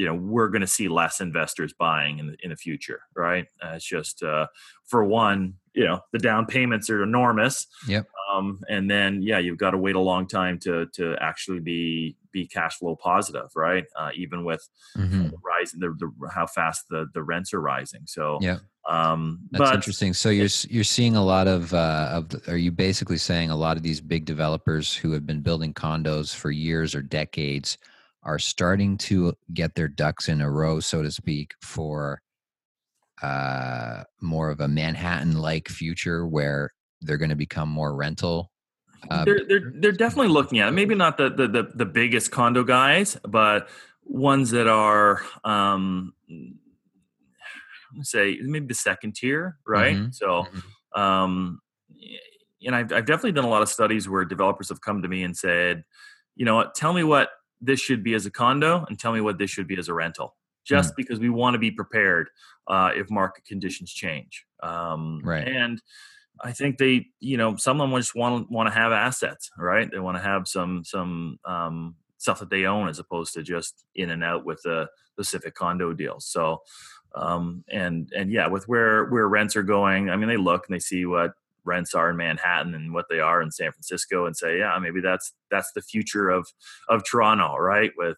[0.00, 3.46] you know we're going to see less investors buying in the, in the future right
[3.62, 4.46] uh, it's just uh,
[4.90, 9.58] for one you know the down payments are enormous yep Um, and then yeah, you've
[9.58, 13.84] got to wait a long time to to actually be be cash flow positive, right?
[14.00, 14.62] Uh, even with
[14.94, 18.02] hmm the rising the, the how fast the the rents are rising.
[18.06, 18.58] So Yeah.
[18.88, 20.14] um, That's interesting.
[20.14, 23.56] So you're you're seeing a lot of uh, of the, are you basically saying a
[23.56, 27.78] lot of these big developers who have been building condos for years or decades
[28.22, 32.20] are starting to get their ducks in a row, so to speak, for
[33.22, 38.50] uh, more of a Manhattan-like future where they're going to become more rental.
[39.10, 40.72] Uh, they're they're they're definitely looking at it.
[40.72, 43.68] Maybe not the the the, the biggest condo guys, but
[44.04, 46.12] ones that are um
[48.02, 49.96] say maybe the second tier, right?
[49.96, 50.46] Mhm, So
[50.94, 51.60] um
[52.62, 55.22] and I've, I've definitely done a lot of studies where developers have come to me
[55.22, 55.82] and said,
[56.36, 57.30] you know what, tell me what
[57.60, 59.94] this should be as a condo and tell me what this should be as a
[59.94, 60.36] rental.
[60.62, 62.28] Just because we want to be prepared
[62.68, 64.46] uh, if market conditions change.
[64.62, 65.48] Um, Right.
[65.48, 65.82] And
[66.42, 69.90] I think they, you know, some of them just want want to have assets, right?
[69.90, 73.84] They want to have some some um, stuff that they own as opposed to just
[73.94, 76.26] in and out with the specific condo deals.
[76.26, 76.62] So,
[77.14, 80.74] um, and and yeah, with where where rents are going, I mean, they look and
[80.74, 81.32] they see what
[81.64, 85.00] rents are in Manhattan and what they are in San Francisco, and say, yeah, maybe
[85.00, 86.46] that's that's the future of
[86.88, 87.90] of Toronto, right?
[87.96, 88.16] With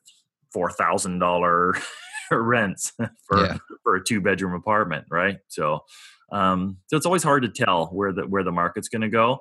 [0.53, 1.75] four thousand dollar
[2.31, 2.93] rents
[3.29, 3.57] for Yeah.
[3.83, 5.39] for a two bedroom apartment, right?
[5.49, 5.81] So,
[6.33, 9.39] um, so it's always hard to tell where the where the market's going to go.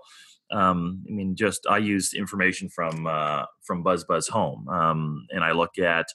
[0.52, 5.78] Um, I mean, just I use information from uh, from BuzzBuzzHome, um, and I look
[5.80, 6.08] at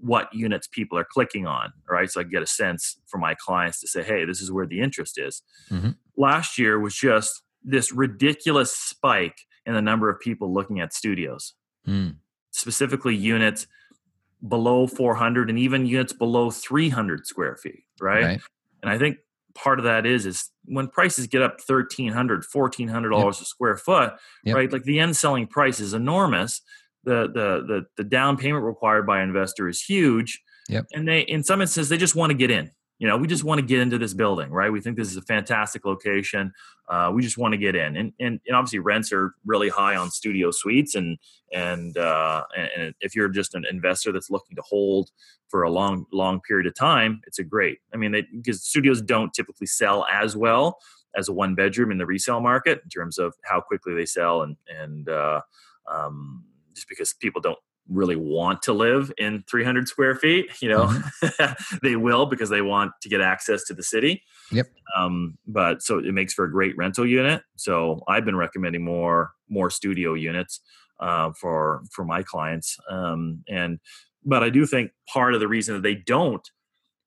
[0.00, 2.10] what units people are clicking on, right?
[2.10, 4.80] So I get a sense for my clients to say, hey, this is where the
[4.80, 5.42] interest is.
[5.70, 5.96] Mhm.
[6.16, 11.54] Last year was just this ridiculous spike in the number of people looking at studios,
[11.86, 12.16] Mm,
[12.52, 13.66] specifically units
[14.46, 18.24] below 400 and even units below 300 square feet, right?
[18.24, 18.40] right.
[18.82, 19.16] And I think
[19.54, 24.12] part of that is is when prices get up 1300 1400 dollars a square foot
[24.44, 24.54] Yep.
[24.54, 26.60] right like the end selling price is enormous
[27.08, 30.42] the the the the down payment required by an investor is huge.
[30.70, 30.84] Yep.
[30.92, 32.70] and they in some instances they just want to get in.
[32.98, 34.70] You know we just want to get into this building right?
[34.70, 36.52] We think this is a fantastic location.
[36.88, 37.96] Uh, we just want to get in.
[37.96, 41.18] And, and and obviously rents are really high on studio suites and
[41.52, 45.10] and uh and, if you're just an investor that's looking to hold
[45.48, 49.32] for a long long period of time it's a great i mean because studios don't
[49.32, 50.78] typically sell as well
[51.16, 54.42] as a one bedroom in the resale market in terms of how quickly they sell
[54.42, 55.40] and and uh,
[55.90, 56.44] um,
[56.78, 60.92] just because people don't really want to live in 300 square feet you know?
[61.82, 64.22] They will because they want to get access to the city.
[64.52, 64.66] Yep.
[64.96, 67.42] um, but so it makes for a great rental unit.
[67.56, 70.60] So i've been recommending more more studio units
[71.00, 72.76] uh, for for my clients.
[72.90, 73.78] Um, and
[74.24, 76.46] but i do think part of the reason that they don't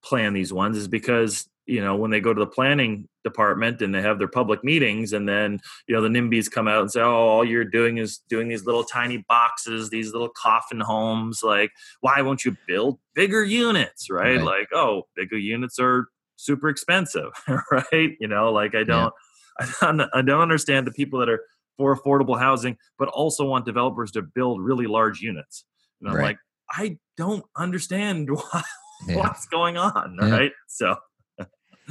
[0.03, 3.93] plan these ones is because you know when they go to the planning department and
[3.93, 7.01] they have their public meetings and then you know the nimbys come out and say
[7.01, 11.69] oh all you're doing is doing these little tiny boxes these little coffin homes like
[12.01, 14.43] why won't you build bigger units right, Right.
[14.45, 17.29] like oh bigger units are super expensive
[17.71, 19.13] right you know like i don't
[19.59, 21.41] I, don't I don't understand the people that are
[21.77, 25.63] for affordable housing but also want developers to build really large units
[26.01, 26.23] and i'm Right.
[26.23, 26.37] like
[26.71, 28.63] i don't understand why
[29.07, 29.17] Yeah.
[29.17, 30.29] what's going on Yeah.
[30.31, 30.95] right so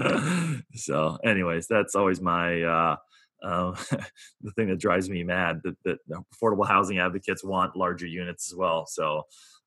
[0.74, 2.96] so anyways that's always my uh
[3.42, 3.74] uh,
[4.42, 5.98] the thing that drives me mad that, that
[6.34, 9.24] affordable housing advocates want larger units as well so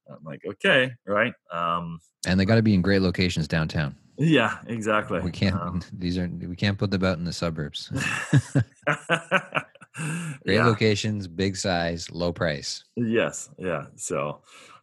[0.10, 3.96] i'm like okay right um And they got to be in great locations downtown.
[4.18, 5.56] yeah exactly We can't.
[5.56, 7.90] Um, these are we can't put them out in the suburbs.
[10.44, 10.66] Great yeah.
[10.66, 12.84] locations, big size, low price.
[12.96, 13.86] Yes, yeah.
[13.96, 14.42] So,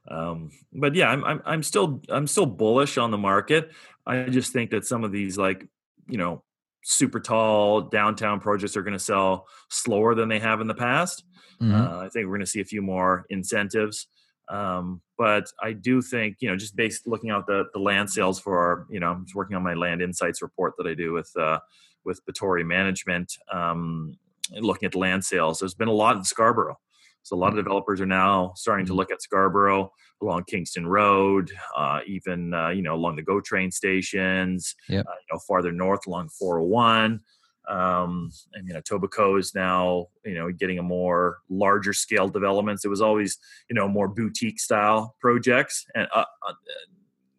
[0.09, 3.73] um, but yeah, I'm, I'm I'm still I'm still bullish on the market.
[4.19, 5.67] I just think that some of these like
[6.09, 6.43] you know
[6.83, 11.25] super tall downtown projects are going to sell slower than they have in the past.
[11.61, 11.75] Mhm.
[11.75, 14.07] Uh, I think we're going to see a few more incentives.
[14.49, 18.41] Um, but I do think, you know, just based looking out the, the land sales
[18.41, 21.13] for our, you know, I'm just working on my land insights report that I do
[21.13, 21.61] with, uh,
[22.05, 24.17] with Batory Management, um,
[24.53, 25.61] and looking at land sales.
[25.61, 26.81] There's been a lot in Scarborough.
[27.23, 31.51] So a lot of developers are now starting to look at Scarborough along Kingston Road,
[31.77, 34.75] uh, even uh, you know along the GO train stations.
[34.89, 35.07] Yep.
[35.07, 37.21] Uh, you know farther north along 401.
[37.69, 42.85] Um, and you know Etobicoke is now you know getting a more larger scale developments.
[42.85, 46.53] It was always you know more boutique style projects, and uh, uh,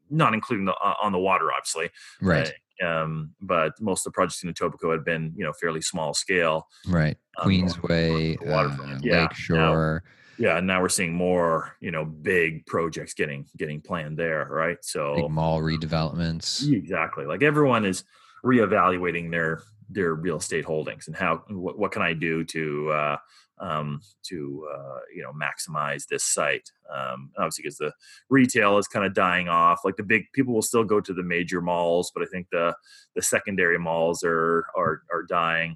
[0.10, 1.90] not including the uh, on the water, obviously.
[2.22, 2.54] Right.
[2.82, 6.68] Um, but most of the projects in Etobicoke had been, you know, fairly small scale.
[6.88, 7.18] Right.
[7.38, 10.04] um, Queensway, uh, Yeah, Lakeshore.
[10.38, 14.78] Yeah, and now we're seeing more, you know, big projects getting getting planned there, right?
[14.82, 16.68] So big mall redevelopments.
[16.68, 18.04] exactly, like everyone is
[18.44, 23.18] reevaluating their their real estate holdings and how what, what can I do to uh,
[23.62, 26.70] um, to uh, you know maximize this site.
[26.94, 27.94] Um, obviously, because the
[28.30, 29.82] retail is kind of dying off.
[29.86, 32.76] Like the big people will still go to the major malls, but I think the
[33.16, 35.76] the secondary malls are are are dying.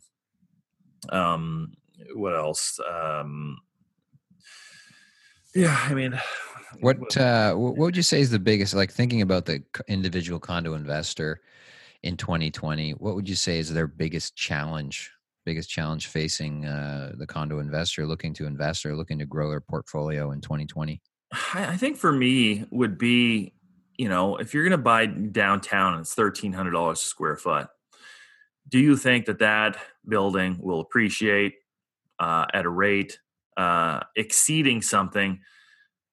[1.09, 1.73] Um,
[2.13, 2.79] what else?
[2.91, 3.57] Um,
[5.53, 6.19] yeah, I mean,
[6.81, 8.73] what uh, what would you say is the biggest?
[8.73, 11.41] Like thinking about the individual condo investor
[12.03, 15.11] in 2020, what would you say is their biggest challenge?
[15.45, 19.61] Biggest challenge facing uh, the condo investor looking to invest or looking to grow their
[19.61, 21.01] portfolio in 2020?
[21.53, 23.53] I think for me would be,
[23.97, 27.37] you know, if you're going to buy downtown and it's thirteen hundred dollars a square
[27.37, 27.67] foot,
[28.67, 29.77] do you think that that
[30.07, 31.55] building will appreciate
[32.19, 33.19] uh, at a rate
[33.57, 35.39] uh, exceeding something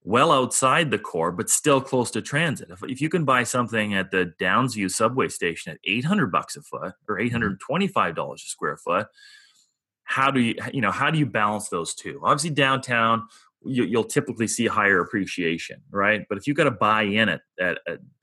[0.05, 2.71] well outside the core, but still close to transit.
[2.71, 6.63] If, if you can buy something at the Downsview subway station at 800 bucks a
[6.63, 7.37] foot or mm-hmm.
[7.37, 9.07] $825 a square foot,
[10.05, 12.21] how do you, you know, how do you balance those two?
[12.23, 13.27] Obviously downtown,
[13.65, 16.27] you, will typically see higher appreciation, right?
[16.29, 17.79] But if you've got to buy in at, at,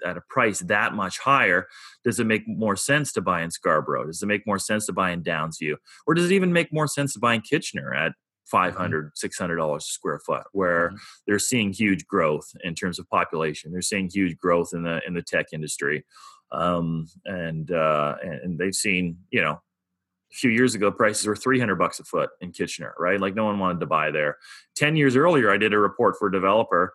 [0.06, 1.68] at a price that much higher,
[2.04, 4.06] does it make more sense to buy in Scarborough?
[4.06, 5.76] Does it make more sense to buy in Downsview?
[6.06, 8.14] Or does it even make more sense to buy in Kitchener at
[8.50, 10.96] 500 600 dollars a square foot where mm-hmm.
[11.28, 13.72] they're seeing huge growth in terms of population.
[13.72, 16.06] They're seeing huge growth in the in the tech industry.
[16.52, 19.52] Um, and uh, and they've seen you know
[20.32, 23.20] a few years ago prices were 300 bucks a foot in kitchener right?
[23.20, 24.38] Like no one wanted to buy there.
[24.76, 26.94] 10 years earlier i did a report for a developer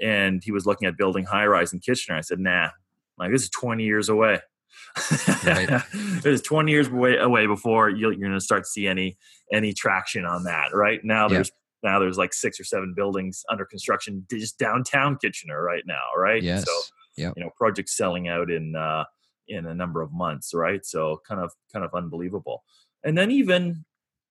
[0.00, 2.16] and he was looking at building high rise in kitchener.
[2.16, 2.70] I said nah
[3.18, 4.40] like this is 20 years away
[5.44, 5.82] right.
[6.24, 9.16] it's 20 years away, away before you're going to start to see any
[9.52, 11.50] any traction on that right now there's
[11.82, 11.90] yeah.
[11.90, 16.42] now there's like six or seven buildings under construction just downtown kitchener right now right
[16.42, 16.64] yes.
[16.64, 16.72] so
[17.16, 19.04] yeah you know projects selling out in uh
[19.48, 22.62] in a number of months right so kind of kind of unbelievable
[23.04, 23.84] and then even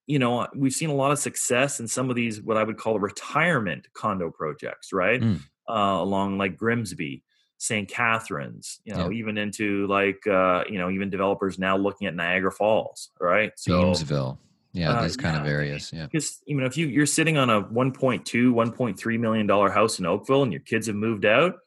[0.07, 2.77] you know we've seen a lot of success in some of these what i would
[2.77, 5.39] call retirement condo projects right mm.
[5.69, 7.23] uh, along like grimsby
[7.61, 7.87] St.
[7.87, 9.19] Catharines, you know, yeah.
[9.19, 13.51] even into like uh, you know, even developers now looking at Niagara Falls, right?
[13.55, 14.39] So Beamsville.
[14.73, 15.41] Yeah, uh, these kind yeah.
[15.41, 15.91] of areas.
[15.93, 16.07] Yeah.
[16.07, 20.07] Because you know, if you you're sitting on a 1.2, 1.3 million dollar house in
[20.07, 21.59] Oakville and your kids have moved out,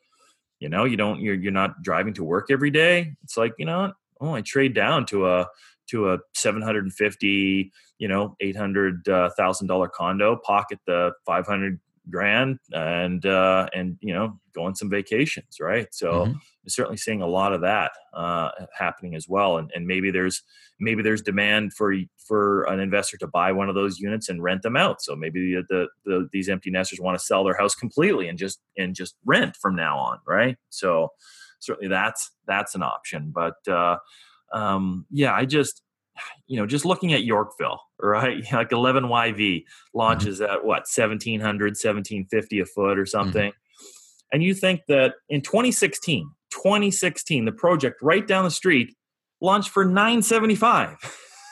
[0.59, 3.15] you know, you don't you're you're not driving to work every day.
[3.23, 5.47] It's like, you know, oh, I trade down to a
[5.91, 11.79] to a 750 you know 800 uh, thousand dollar condo pocket the 500
[12.11, 15.89] grand and uh, and you know go on some vacations, right?
[15.93, 16.33] So mm-hmm.
[16.33, 20.43] I'm certainly seeing a lot of that uh, happening as well, and and maybe there's
[20.81, 21.95] maybe there's demand for
[22.27, 25.03] for an investor to buy one of those units and rent them out.
[25.03, 28.39] So maybe the, the, the these empty nesters want to sell their house completely and
[28.39, 30.57] just and just rent from now on, right?
[30.71, 31.11] So
[31.61, 33.57] certainly that's that's an option, but.
[33.67, 33.99] Uh,
[34.53, 35.83] um, yeah, I just
[36.47, 38.45] you know, just looking at Yorkville, right?
[38.53, 39.99] Like 11YV mm-hmm.
[39.99, 40.53] launches mm-hmm.
[40.53, 43.09] at what, 1700, 1750 a foot or mm-hmm.
[43.09, 43.51] something.
[43.51, 43.59] Mm-hmm.
[44.33, 48.97] And you think that in 2016, 2016, the project right down the street
[49.41, 50.97] launched for 975.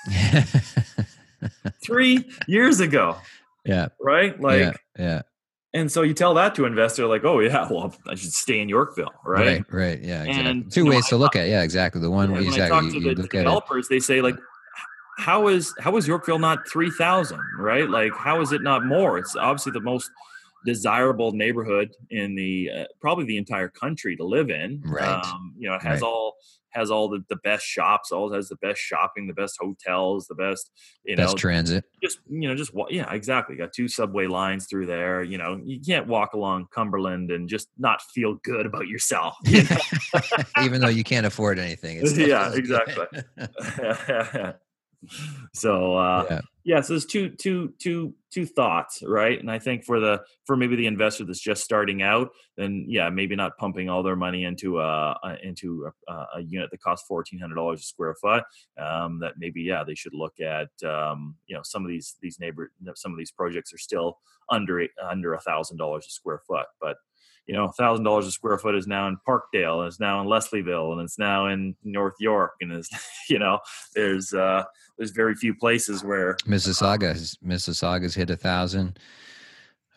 [1.84, 3.16] Three years ago.
[3.64, 3.88] Yeah.
[4.00, 4.40] Right?
[4.40, 4.72] Like, yeah.
[4.98, 5.22] yeah.
[5.74, 8.60] And so you tell that to an investor, like, oh yeah, well, I should stay
[8.60, 9.46] in Yorkville, right?
[9.46, 10.24] Right, right, yeah.
[10.24, 10.50] Exactly.
[10.50, 11.50] And two ways to look at, it.
[11.50, 12.00] yeah, exactly.
[12.00, 12.64] The one when exactly.
[12.64, 14.36] I talk to you, the developers, they say like,
[15.22, 17.40] how is how is Yorkville not three thousand?
[17.58, 17.88] Right?
[17.88, 19.18] Like how is it not more?
[19.18, 20.10] It's obviously the most
[20.64, 24.82] desirable neighborhood in the uh, probably the entire country to live in.
[24.84, 25.24] Right.
[25.24, 26.08] Um, you know, it has right.
[26.08, 26.34] all
[26.70, 30.34] has all the, the best shops, all has the best shopping, the best hotels, the
[30.34, 30.70] best
[31.04, 31.84] you best know transit.
[32.02, 33.56] Just you know, just yeah, exactly.
[33.56, 35.22] Got two subway lines through there.
[35.22, 39.36] You know, you can't walk along Cumberland and just not feel good about yourself.
[39.46, 39.76] You know?
[40.64, 42.04] Even though you can't afford anything.
[42.16, 43.06] yeah, exactly
[45.54, 46.40] so uh, yeah.
[46.64, 46.80] yeah.
[46.80, 50.76] so there's two two two two thoughts right and i think for the for maybe
[50.76, 54.80] the investor that's just starting out then yeah maybe not pumping all their money into
[54.80, 58.44] a, a into a, a, unit that costs $1400 a square foot
[58.78, 62.38] um, that maybe yeah they should look at um, you know some of these these
[62.38, 64.18] neighbor some of these projects are still
[64.50, 66.96] under under a thousand dollars a square foot but
[67.46, 70.26] you know, thousand dollars a square foot is now in Parkdale and it's now in
[70.26, 72.88] Leslieville and it's now in North York and is
[73.28, 73.58] you know,
[73.94, 74.64] there's uh
[74.96, 78.98] there's very few places where Mississauga has Mississauga's hit a thousand.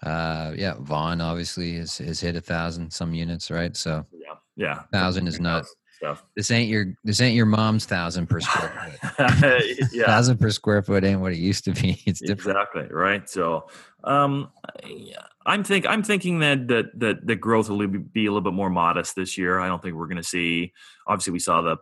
[0.04, 3.76] Uh yeah, Vaughan obviously has, has hit a thousand some units, right?
[3.76, 4.82] So yeah, yeah.
[4.92, 5.66] Thousand is not
[5.96, 6.24] stuff.
[6.36, 9.66] This ain't your this ain't your mom's thousand per square foot.
[9.94, 10.06] yeah.
[10.06, 12.02] Thousand per square foot ain't what it used to be.
[12.06, 12.58] It's different.
[12.58, 13.28] Exactly right.
[13.30, 13.68] So,
[14.04, 14.52] um,
[15.46, 18.70] I'm think I'm thinking that that that the growth will be a little bit more
[18.70, 19.60] modest this year.
[19.60, 20.74] I don't think we're going to see.
[21.08, 21.78] Obviously, we saw the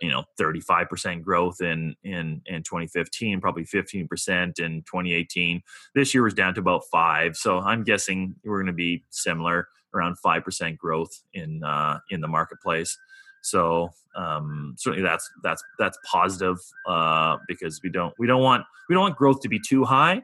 [0.00, 5.62] you know 35% growth in in in 2015 probably 15% in 2018
[5.94, 9.68] this year was down to about 5 so i'm guessing we're going to be similar
[9.94, 12.98] around 5% growth in uh, in the marketplace
[13.42, 18.94] so um, certainly that's that's that's positive uh, because we don't we don't want we
[18.94, 20.22] don't want growth to be too high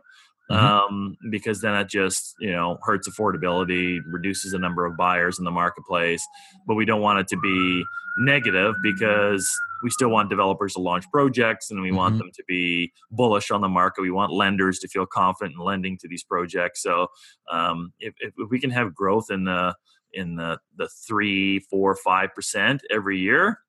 [0.51, 0.65] mm-hmm.
[0.65, 5.45] um, because then it just you know hurts affordability, reduces the number of buyers in
[5.45, 6.27] the marketplace.
[6.67, 7.85] But we don't want it to be
[8.21, 9.49] negative because
[9.83, 12.19] we still want developers to launch projects and we want mm-hmm.
[12.19, 14.03] them to be bullish on the market.
[14.03, 16.83] We want lenders to feel confident in lending to these projects.
[16.83, 17.09] So
[17.53, 19.75] um, if, if we can have growth in the
[20.13, 23.61] in the the three, four, five percent every year,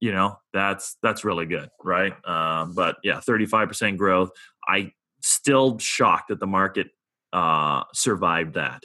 [0.00, 2.14] you know that's that's really good, right?
[2.26, 4.30] Um, but yeah, thirty five percent growth.
[4.66, 6.88] I still shocked that the market
[7.32, 8.84] uh, survived that.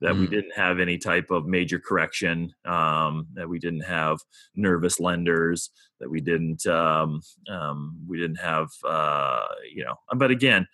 [0.00, 0.20] That mm.
[0.20, 2.52] we didn't have any type of major correction.
[2.64, 4.18] Um, that we didn't have
[4.56, 5.70] nervous lenders.
[6.00, 9.94] That we didn't um, um, we didn't have uh, you know.
[10.14, 10.66] But again,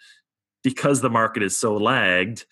[0.64, 2.46] because the market is so lagged,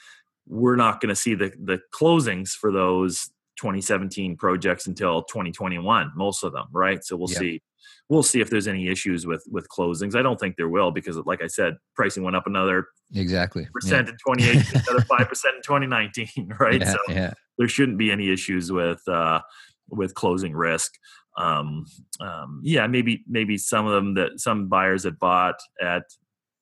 [0.48, 6.44] we're not going to see the the closings for those 2017 projects until 2021 most
[6.44, 7.04] of them right?
[7.04, 7.62] So we'll see.
[8.08, 10.14] We'll see if there's any issues with with closings.
[10.14, 13.66] I don't think there will because like i said pricing went up another exactly.
[13.72, 14.12] Percent yeah.
[14.12, 16.80] in 2018 another 5 percent in 2019 right?
[16.80, 17.32] Yeah, so yeah.
[17.58, 19.40] there shouldn't be any issues with uh
[19.88, 20.92] with closing risk.
[21.38, 21.84] Um,
[22.20, 26.04] um yeah maybe maybe some of them that some buyers that bought at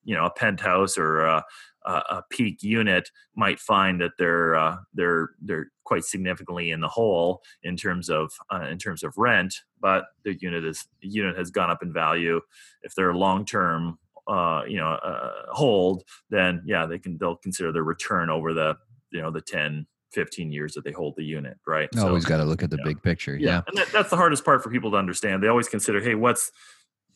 [0.03, 1.41] you know a penthouse or
[1.85, 6.87] uh, a peak unit might find that they're uh, they're they're quite significantly in the
[6.87, 11.51] hole in terms of uh, in terms of rent, but the unit is unit has
[11.51, 12.41] gone up in value.
[12.81, 17.71] If they're long term, uh, you know, uh, hold, then yeah, they can they'll consider
[17.71, 18.75] their return over the
[19.11, 22.37] you know the 10 15 years that they hold the unit right always so, got
[22.37, 23.61] to look at the big picture yeah, yeah.
[23.67, 26.51] and that, that's the hardest part for people to understand they always consider hey what's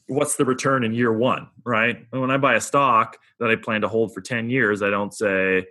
[0.09, 2.05] what's the return in year one, right?
[2.09, 5.13] when I buy a stock that I plan to hold for 10 years, I don't
[5.13, 5.65] say,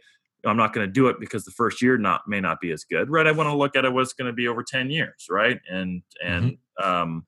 [0.46, 2.84] I'm not going to do it because the first year not may not be as
[2.84, 3.26] good, right?
[3.26, 5.58] I want to look at it what's going to be over 10 years, right?
[5.68, 6.88] And and mm-hmm.
[6.88, 7.26] um,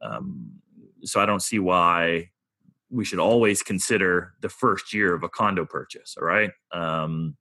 [0.00, 0.52] um,
[1.02, 2.30] so I don't see why
[2.90, 6.50] we should always consider the first year of a condo purchase, all right?
[6.72, 7.36] Um,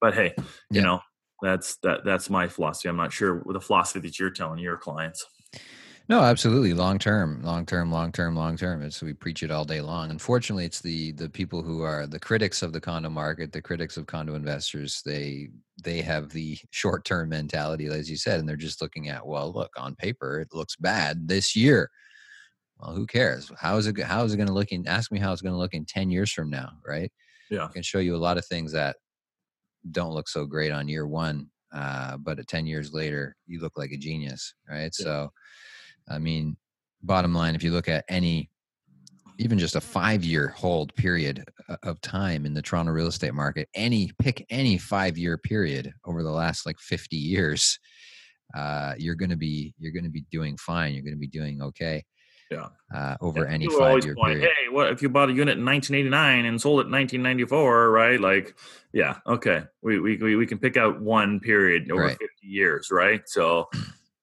[0.00, 0.34] but hey,
[0.70, 1.00] you know
[1.42, 2.88] that's that that's my philosophy.
[2.88, 5.26] I'm not sure the philosophy that you're telling your clients.
[6.08, 6.72] No, absolutely.
[6.72, 8.80] Long term, long term, long term, long term.
[8.82, 10.10] It's we preach it all day long.
[10.10, 13.96] Unfortunately, it's the the people who are the critics of the condo market, the critics
[13.96, 15.02] of condo investors.
[15.04, 15.48] They
[15.82, 19.52] they have the short term mentality, as you said, and they're just looking at well,
[19.52, 21.90] look on paper, it looks bad this year.
[22.78, 23.52] Well, who cares?
[23.58, 23.98] How is it?
[24.00, 24.86] How is it going to look in?
[24.88, 27.12] Ask me how it's going to look in ten years from now, right?
[27.50, 28.96] Yeah, I can show you a lot of things that
[29.90, 33.76] don't look so great on year one, uh, but at ten years later, you look
[33.76, 34.94] like a genius, right?
[34.98, 35.04] Yeah.
[35.04, 35.30] So
[36.08, 36.56] I mean,
[37.02, 38.50] bottom line, if you look at any,
[39.38, 43.34] even just a five year hold period uh, of time in the Toronto real estate
[43.34, 47.78] market, any pick any five year period over the last like 50 years,
[48.54, 50.94] uh, you're going to be, you're going to be doing fine.
[50.94, 52.04] You're going to be doing okay.
[52.50, 52.68] Yeah.
[52.94, 54.50] Uh, over any five year point, period.
[54.56, 58.20] Hey, what if you bought a unit in 1989 and sold it in 1994, right?
[58.20, 58.54] Like,
[58.92, 59.64] yeah, okay.
[59.82, 62.10] We, we, we can pick out one period over right.
[62.10, 63.22] 50 years, right?
[63.26, 63.68] So,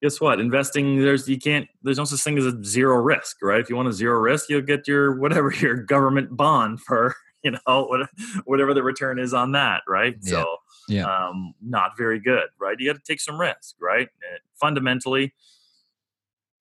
[0.04, 0.42] guess what?
[0.42, 3.62] Investing, there's you can't there's no such thing as a zero risk, right?
[3.62, 7.52] If you want a zero risk, you'll get your whatever your government bond for you
[7.52, 8.06] know
[8.46, 10.16] whatever the return is on that, right?
[10.22, 10.30] Yeah.
[10.30, 10.58] So
[10.90, 12.76] yeah, um, not very good, right?
[12.78, 14.10] You got to take some risk, right?
[14.30, 15.34] And fundamentally,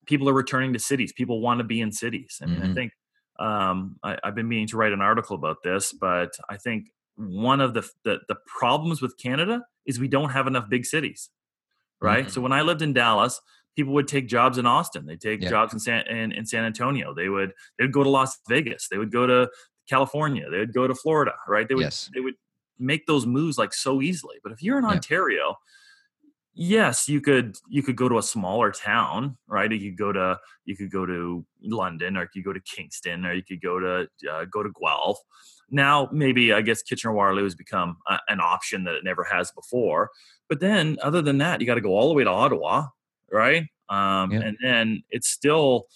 [0.07, 1.13] people are returning to cities.
[1.13, 2.39] People want to be in cities.
[2.41, 2.71] I mean, mm-hmm.
[2.71, 2.93] I think
[3.41, 7.61] um, I, have been meaning to write an article about this, but I think one
[7.61, 11.29] of the, the the problems with Canada is we don't have enough big cities
[12.03, 12.25] right?
[12.25, 12.33] Mm-hmm.
[12.33, 13.41] So when I lived in Dallas,
[13.77, 15.07] people would take jobs in Austin.
[15.07, 15.49] They take yeah.
[15.49, 17.15] jobs in San in, in, San Antonio.
[17.15, 18.89] They would they would go to Las Vegas.
[18.89, 19.49] They would go to
[19.89, 20.51] California.
[20.51, 21.35] They would go to Florida.
[21.49, 21.69] Right?
[21.69, 22.11] They would yes.
[22.15, 22.35] they would
[22.79, 24.37] make those moves like so easily.
[24.43, 24.91] But if you're in yeah.
[24.91, 25.57] Ontario,
[26.55, 29.71] yes, you could you could go to a smaller town, right?
[29.71, 33.25] You could go to you could go to London, or you could go to Kingston,
[33.25, 35.19] or you could go to uh, go to Guelph.
[35.73, 39.51] Now, maybe I guess Kitchener Waterloo has become a, an option that it never has
[39.51, 40.11] before.
[40.49, 42.89] But then, other than that, you got to go all the way to Ottawa,
[43.33, 43.65] right?
[43.89, 44.41] Um, yeah.
[44.41, 45.87] And then it's still,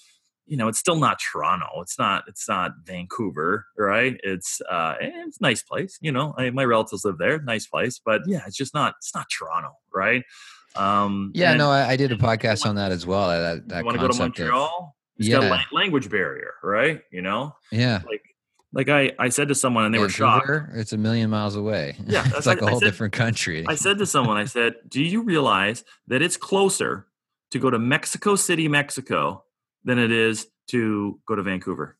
[0.46, 1.66] you know, it's still not Toronto.
[1.82, 2.24] It's not.
[2.26, 4.18] It's not Vancouver, right?
[4.22, 5.98] It's uh, it's a nice place.
[6.00, 7.40] You know, I, my relatives live there.
[7.42, 8.94] Nice place, but yeah, it's just not.
[8.98, 10.24] It's not Toronto, right?
[10.74, 13.28] Um, yeah, no, I, I, did a podcast on that as well.
[13.28, 14.64] That, that you want to go to Montreal?
[14.78, 15.40] Of, it's yeah.
[15.40, 17.00] got a language barrier, right?
[17.10, 18.22] You know, yeah, like
[18.76, 20.76] like I, I said to someone and they Vancouver, were shocked.
[20.76, 21.96] It's a million miles away.
[22.06, 22.24] Yeah.
[22.36, 23.64] it's like I, a whole said, different country.
[23.66, 27.06] I said to someone, I said, Do you realize that it's closer
[27.52, 29.44] to go to Mexico City, Mexico
[29.84, 31.96] than it is to go to Vancouver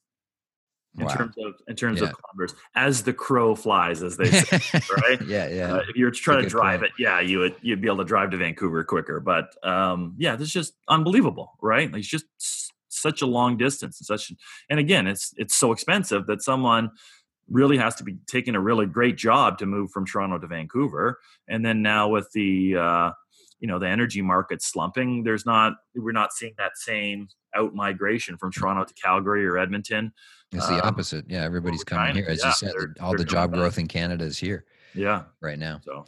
[0.99, 1.15] in Wow.
[1.15, 2.09] terms of in terms Yeah.
[2.09, 5.23] of kilometers as the crow flies, as they say, right?
[5.27, 5.75] yeah, yeah.
[5.77, 6.93] Uh, if you were trying to drive point.
[6.99, 9.19] it, yeah, you would you'd be able to drive to Vancouver quicker.
[9.21, 11.91] But um, yeah, this is just unbelievable, right?
[11.91, 12.27] Like, it's just
[13.11, 14.33] such a long distance, and such.
[14.71, 16.91] And again, it's it's so expensive that someone
[17.49, 21.19] really has to be taking a really great job to move from Toronto to Vancouver.
[21.49, 23.11] And then now with the uh,
[23.61, 28.37] you know the energy market slumping, there's not we're not seeing that same out migration
[28.37, 30.13] from Toronto to Calgary or Edmonton.
[30.53, 31.25] it's the um, opposite.
[31.29, 32.29] Yeah, everybody's coming to- here.
[32.31, 35.23] As yeah, you said, they're- all they're the job growth in Canada is here Yeah,
[35.41, 35.81] right now.
[35.85, 36.05] so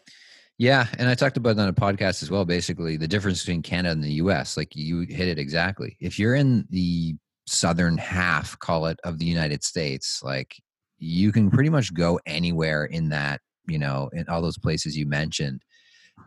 [0.59, 2.45] Yeah, and I talked about it on a podcast as well.
[2.45, 4.57] Basically, the difference between Canada and the U.S.
[4.57, 5.97] Like you hit it exactly.
[6.01, 7.15] If you're in the
[7.47, 10.57] southern half, call it, of the United States, like
[10.99, 15.07] you can pretty much go anywhere in that, you know, in all those places you
[15.07, 15.63] mentioned,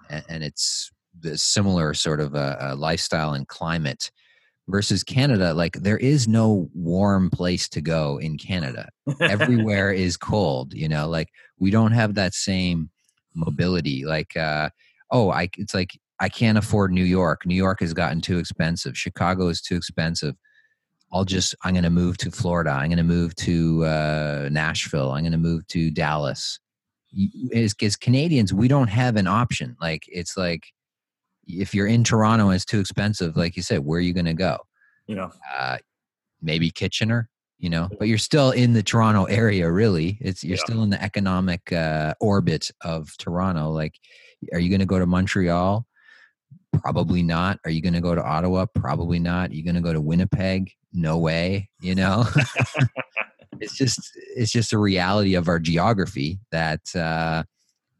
[0.09, 4.11] and, and it's the similar sort of a, a lifestyle and climate.
[4.69, 8.87] Versus Canada, like there is no warm place to go in Canada
[9.19, 11.27] everywhere is cold you know like
[11.59, 12.89] we don't have that same
[13.33, 14.69] mobility like uh
[15.11, 17.45] oh i it's like i can't afford new york.
[17.45, 18.97] New york has gotten too expensive.
[18.97, 20.35] Chicago is too expensive.
[21.13, 22.71] I'll just i'm going to move to florida.
[22.71, 25.11] I'm going to move to uh nashville.
[25.11, 26.59] I'm going to move to dallas.
[27.53, 29.75] As, as canadians we don't have an option.
[29.81, 30.63] Like it's like
[31.47, 34.25] if you're in toronto and it's too expensive like you said where are you going
[34.25, 34.57] to go?
[35.07, 35.77] You know, uh,
[36.41, 37.29] maybe Kitchener,
[37.61, 40.17] you know, but you're still in the Toronto area, really.
[40.19, 40.63] It's you're Yeah.
[40.65, 43.69] still in the economic uh, orbit of Toronto.
[43.69, 43.93] Like,
[44.51, 45.85] are you going to go to Montreal?
[46.81, 47.59] Probably not.
[47.63, 48.65] Are you going to go to Ottawa?
[48.73, 49.51] Probably not.
[49.51, 50.71] Are you going to go to Winnipeg?
[50.91, 51.69] No way.
[51.81, 52.25] You know,
[53.59, 53.99] it's just
[54.35, 57.43] it's just a reality of our geography that uh,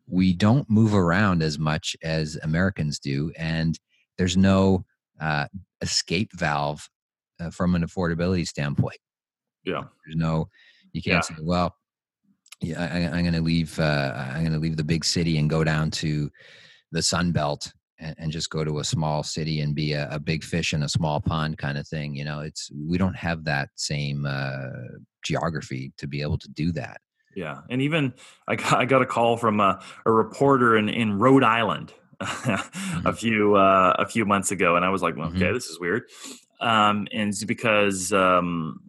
[0.08, 3.80] we don't move around as much as Americans do, and
[4.18, 4.86] there's no
[5.20, 5.46] uh,
[5.82, 6.90] escape valve
[7.40, 8.98] uh, from an affordability standpoint.
[9.66, 9.84] Yeah.
[10.06, 10.50] There's no,
[10.94, 11.76] you can't say, well,
[12.62, 13.80] yeah, I, I'm going to leave.
[13.80, 16.30] Uh, I'm going to leave the big city and go down to
[16.92, 20.20] the Sun Belt and, and just go to a small city and be a, a
[20.20, 22.16] big fish in a small pond kind of thing.
[22.16, 24.70] You know, it's we don't have that same uh,
[25.24, 27.02] geography to be able to do that.
[27.36, 28.14] Yeah, and even
[28.48, 33.14] I got, I got a call from a, a reporter in, in Rhode Island a
[33.14, 36.04] few uh, a few months ago, and I was like, well, okay, this is weird,
[36.60, 38.82] um, and it's because um,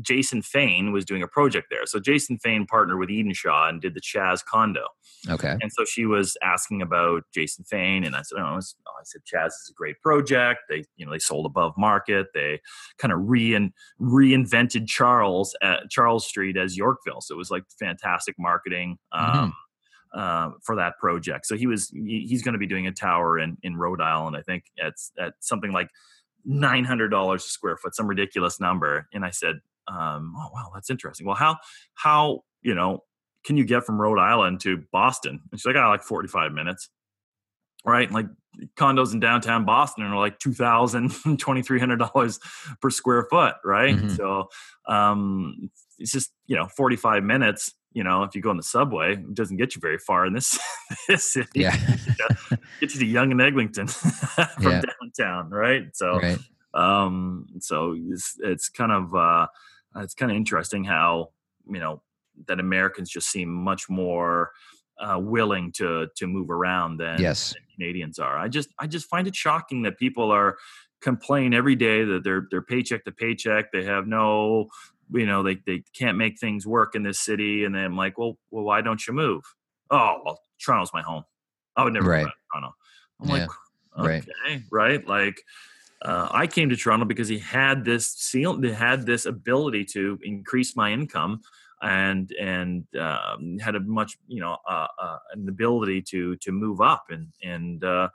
[0.00, 1.86] Jason Fane was doing a project there.
[1.86, 4.86] So Jason Fane partnered with Edenshaw and did the Chaz condo,
[5.28, 5.56] Okay.
[5.60, 8.60] and so she was asking about Jason Fane, and I said, oh, I
[9.04, 10.60] said Chaz is a great project.
[10.68, 12.28] They, you know, they sold above market.
[12.34, 12.60] They
[12.98, 17.20] kind of rein, reinvented Charles at Charles Street as Yorkville.
[17.20, 19.52] So it was like fantastic marketing um,
[20.14, 21.46] uh, for that project.
[21.46, 24.36] So he was he- he's going to be doing a tower in in Rhode Island.
[24.36, 25.88] I think at at something like
[26.44, 29.08] nine hundred dollars a square foot, some ridiculous number.
[29.12, 29.56] And I said,
[29.88, 31.26] um, oh wow, that's interesting.
[31.26, 31.58] Well, how
[31.94, 33.04] how you know
[33.44, 35.40] can you get from Rhode Island to Boston?
[35.50, 36.88] And she's like, oh, like 45 minutes.
[37.84, 38.10] Right.
[38.10, 38.26] Like
[38.78, 42.40] condos in downtown Boston are like $2,000, $2,300
[42.80, 43.56] per square foot.
[43.62, 43.94] Right.
[43.94, 44.16] Mhm.
[44.16, 44.48] So
[44.88, 49.12] um, it's just, you know, 45 minutes, you know, if you go on the subway,
[49.14, 50.58] it doesn't get you very far in this,
[51.08, 51.48] this city.
[51.60, 51.76] Yeah.
[52.80, 54.82] Get you to Yonge and Eglinton from Yeah.
[55.00, 55.50] downtown.
[55.50, 55.84] Right.
[55.94, 56.38] So, right.
[56.74, 59.46] um so it's, it's kind of uh
[59.96, 61.28] it's kind of interesting how
[61.70, 62.02] you know
[62.48, 64.50] that americans just seem much more
[64.98, 67.52] uh willing to to move around than, Yes.
[67.52, 70.56] than canadians are i just i just find it shocking that people are
[71.00, 74.66] complain every day that they're they're paycheck to paycheck they have no
[75.12, 78.18] you know they, they can't make things work in this city and then i'm like
[78.18, 79.42] well well why don't you move
[79.90, 81.24] oh well toronto's my home
[81.76, 82.24] i would never Right.
[82.24, 82.74] go to toronto
[83.20, 83.46] i'm Yeah.
[83.46, 83.48] like
[83.96, 84.24] Right.
[84.52, 85.40] okay right like
[86.02, 90.18] uh, I came to Toronto because he had this seal, they had this ability to
[90.22, 91.40] increase my income,
[91.80, 96.80] and and um, had a much you know uh, uh, an ability to to move
[96.80, 98.08] up and and uh,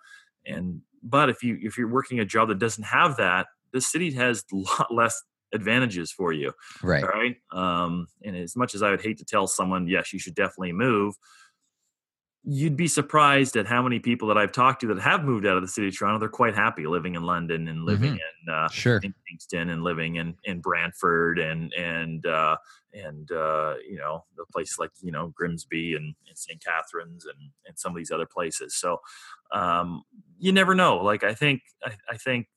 [0.45, 4.11] and but if you if you're working a job that doesn't have that, the city
[4.11, 5.21] has a lot less
[5.53, 6.53] advantages for you.
[6.83, 7.03] Right.
[7.03, 7.35] All right.
[7.51, 10.73] Um, and as much as I would hate to tell someone, yes, you should definitely
[10.73, 11.15] move,
[12.43, 15.57] you'd be surprised at how many people that I've talked to that have moved out
[15.57, 16.19] of the city of Toronto.
[16.19, 18.99] They're quite happy living in London and living in uh, Sure.
[19.03, 22.55] in Kingston and living in in Brantford and and uh,
[22.93, 26.63] and uh, you know the places like you know Grimsby and, and St.
[26.63, 28.75] Catharines and and some of these other places.
[28.75, 28.99] So
[29.53, 30.03] um,
[30.37, 30.97] you never know.
[30.97, 32.47] Like I think I, I think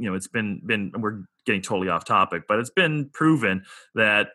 [0.00, 4.28] you know it's been been we're getting totally off topic, but it's been proven that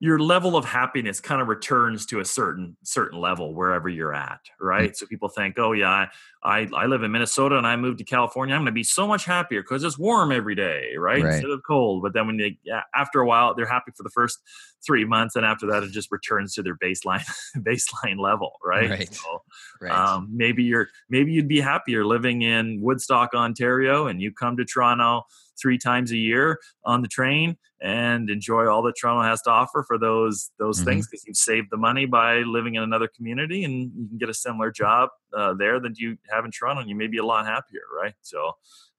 [0.00, 4.40] your level of happiness kind of returns to a certain certain level wherever you're at
[4.60, 4.66] mm.
[4.66, 4.96] right?
[4.96, 6.06] So people think oh yeah
[6.42, 9.06] I, I, live in Minnesota and I moved to California, I'm going to be so
[9.06, 11.22] much happier because it's warm every day, right?
[11.22, 11.34] Right.
[11.34, 12.02] Instead of cold.
[12.02, 14.38] But then when they, yeah, after a while, they're happy for the first
[14.86, 17.24] three months, and after that, it just returns to their baseline
[17.56, 18.90] baseline level, right?
[18.90, 19.14] Right.
[19.14, 19.42] So,
[19.80, 19.92] Right.
[19.92, 24.64] um, maybe you're maybe you'd be happier living in Woodstock, Ontario, and you come to
[24.64, 25.24] Toronto
[25.60, 29.84] three times a year on the train and enjoy all that Toronto has to offer
[29.86, 30.84] for those those Mhm.
[30.84, 34.28] things because you've saved the money by living in another community and you can get
[34.28, 37.24] a similar job uh, there than you have in Toronto and you may be a
[37.24, 38.14] lot happier, right?
[38.22, 38.52] So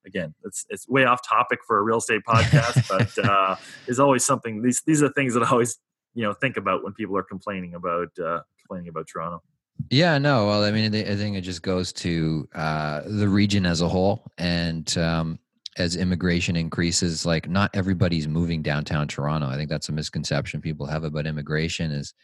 [0.06, 3.56] again, it's it's way off topic for a real estate podcast, but uh,
[3.86, 4.62] there's always something.
[4.62, 5.78] These these are things that I always
[6.14, 9.42] you know think about when people are complaining about uh, complaining about Toronto.
[9.88, 10.46] Yeah, no.
[10.46, 13.88] Well, I mean, I I think it just goes to uh, the region as a
[13.88, 15.38] whole, and um,
[15.76, 19.48] as immigration increases, like not everybody's moving downtown Toronto.
[19.48, 21.90] I think that's a misconception people have about immigration.
[21.90, 22.14] Is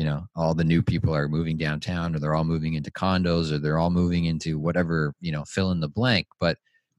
[0.00, 3.52] you know all the new people are moving downtown, or they're all moving into condos,
[3.52, 6.26] or they're all moving into whatever you know, fill in the blank.
[6.40, 6.56] But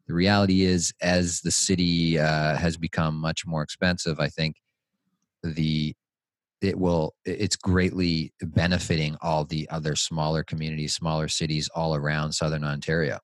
[0.07, 4.57] the reality is, as the city uh, has become much more expensive, I think
[5.41, 5.95] the
[6.61, 12.63] it will it's greatly benefiting all the other smaller communities smaller cities all around southern
[12.63, 13.17] ontario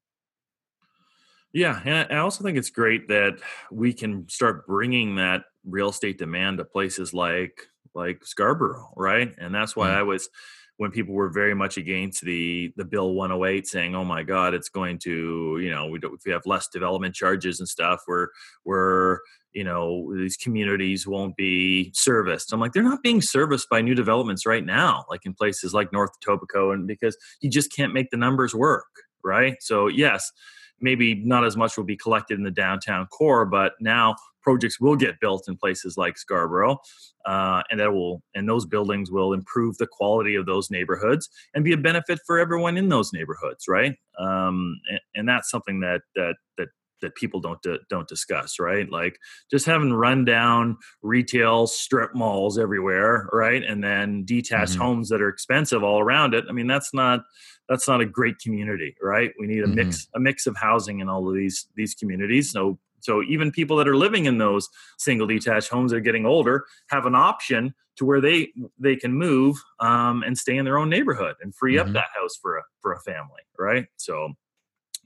[1.54, 3.38] Yeah, and I also think it's great that
[3.72, 7.68] we can start bringing that real estate demand to places like
[7.98, 9.34] like Scarborough, right?
[9.38, 9.96] And that's why Mm.
[9.96, 10.30] I was
[10.78, 14.70] when people were very much against the the bill 108 saying oh my god it's
[14.70, 18.28] going to you know we don't if we have less development charges and stuff we're
[18.64, 19.20] we're
[19.54, 23.96] you know these communities won't be serviced i'm like they're not being serviced by new
[23.96, 28.12] developments right now like in places like north etobicoke and because you just can't make
[28.12, 28.86] the numbers work
[29.24, 30.32] right so yes
[30.80, 34.16] maybe not as much will be collected in the downtown core but now
[34.48, 36.78] projects will get built in places like scarborough
[37.26, 41.66] uh, and that will and those buildings will improve the quality of those neighborhoods and
[41.66, 43.96] be a benefit for everyone in those neighborhoods right?
[44.18, 46.70] Um, and, and that's something that that that
[47.02, 48.90] that people don't don't discuss right?
[48.90, 49.18] Like
[49.52, 53.64] just having rundown retail strip malls everywhere right?
[53.64, 54.82] And then detached Mhm.
[54.84, 56.46] homes that are expensive all around it.
[56.50, 57.20] I mean that's not
[57.68, 59.32] that's not a great community right?
[59.40, 59.76] We need a Mhm.
[59.76, 62.52] mix a mix of housing in all of these these communities.
[62.52, 66.26] So so even people that are living in those single detached homes that are getting
[66.26, 70.78] older have an option to where they they can move um, and stay in their
[70.78, 71.82] own neighborhood and free Mhm.
[71.88, 73.86] up that house for a for a family, right?
[73.96, 74.34] So,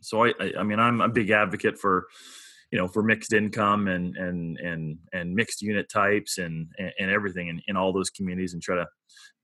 [0.02, 2.08] so I I, I mean I'm a big advocate for
[2.72, 7.12] you know for mixed income and and and and mixed unit types and and, and
[7.12, 8.88] everything in, in all those communities and try to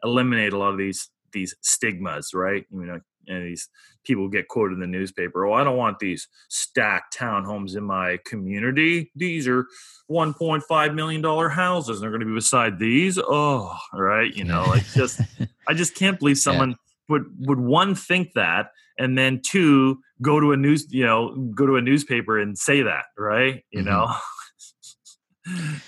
[0.04, 2.66] eliminate a lot of these these stigmas, right?
[2.72, 3.70] You know, and these
[4.04, 5.46] people get quoted in the newspaper.
[5.46, 9.12] Oh, I don't want these stacked townhomes in my community.
[9.16, 9.66] These are
[10.10, 11.98] 1.5 million dollar houses.
[11.98, 13.18] And they're going to be beside these.
[13.20, 14.34] Oh, right.
[14.34, 15.20] You know, like just
[15.68, 16.76] I just can't believe someone
[17.10, 21.66] would would one think that and then two go to a news you know go
[21.66, 23.86] to a newspaper and say that right you Mhm.
[23.86, 24.14] know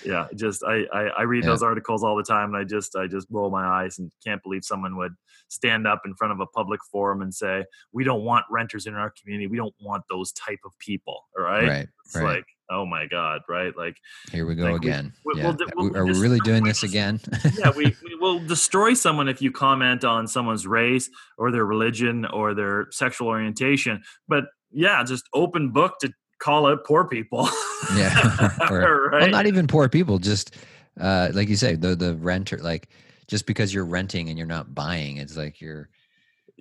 [0.04, 1.50] yeah just I, I i read Yeah.
[1.50, 4.42] those articles all the time and i just i just roll my eyes and can't
[4.42, 5.14] believe someone would
[5.48, 8.94] stand up in front of a public forum and say we don't want renters in
[8.94, 12.86] our community we don't want those type of people right, right it's right like oh
[12.86, 13.96] my god right like
[14.30, 15.52] here we go like again we- yeah.
[15.76, 17.20] we'll we'll are we really doing this again
[17.58, 22.24] yeah, we, we will destroy someone if you comment on someone's race or their religion
[22.26, 24.02] or their sexual orientation.
[24.28, 27.48] But yeah, just open book to call out poor people.
[27.96, 28.50] Yeah.
[28.70, 29.22] Or- right.
[29.22, 30.54] well not even poor people just
[31.00, 32.90] uh like you say the the renter like
[33.26, 35.88] just because you're renting and you're not buying it's like you're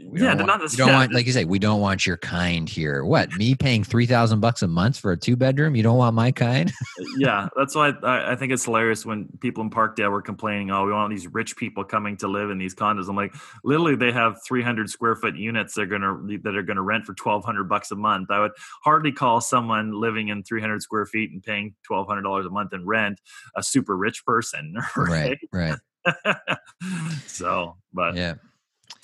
[0.05, 2.05] we yeah, don't they're want, not you don't want like you say we don't want
[2.05, 5.83] your kind here what me paying 3000 bucks a month for a two bedroom you
[5.83, 6.69] don't want my kind
[6.99, 10.71] uh, yeah, that's why I, I think it's hilarious when people in Parkdale were complaining,
[10.71, 13.33] "Oh, we want these rich people coming to live in these condos." I'm like,
[13.63, 17.67] literally, they have 300 square foot units they're gonna that are gonna rent for 1,200
[17.67, 18.31] bucks a month.
[18.31, 18.51] I would
[18.83, 22.85] hardly call someone living in 300 square feet and paying 1,200 dollars a month in
[22.85, 23.19] rent
[23.55, 25.39] a super rich person, right?
[25.51, 26.57] right right
[27.27, 28.35] so, but yeah,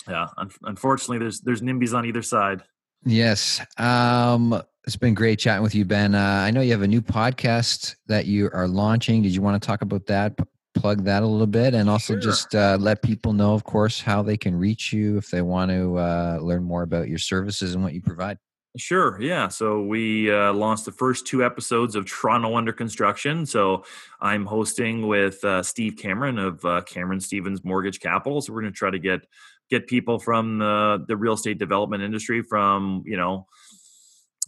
[0.08, 2.62] yeah un- unfortunately, there's there's NIMBYs on either side.
[3.04, 3.60] Yes.
[3.78, 6.14] Um, it's been great chatting with you, Ben.
[6.14, 9.22] Uh, I know you have a new podcast that you are launching.
[9.22, 10.36] Did you want to talk about that?
[10.36, 10.44] P-
[10.74, 12.20] plug that a little bit, and also Sure.
[12.20, 15.70] just uh, let people know, of course, how they can reach you if they want
[15.70, 18.38] to uh, learn more about your services and what you provide.
[18.76, 19.18] Sure.
[19.20, 19.48] Yeah.
[19.48, 23.46] So we uh, launched the first two episodes of Toronto Under Construction.
[23.46, 23.84] So
[24.20, 28.42] I'm hosting with uh, Steve Cameron of uh, Cameron Stevens Mortgage Capital.
[28.42, 29.26] So we're going to try to get
[29.70, 33.46] get people from the, the real estate development industry from you know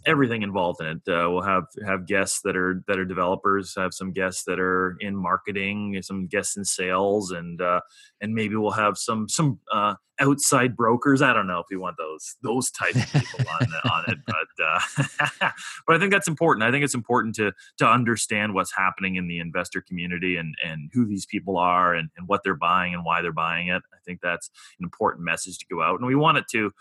[0.07, 0.97] everything involved in it.
[1.09, 4.97] Uh, we'll have have guests that are that are developers, have some guests that are
[5.01, 7.81] in marketing, some guests in sales, and uh,
[8.21, 11.23] and maybe we'll have some some uh, outside brokers.
[11.23, 14.65] I don't know if you want those those type of people on on it, but
[14.65, 15.51] uh,
[15.87, 16.65] but I think that's important.
[16.65, 20.91] I think it's important to to understand what's happening in the investor community and and
[20.93, 23.83] who these people are and, and what they're buying and why they're buying it.
[23.93, 26.73] I think that's an important message to go out, and we want it to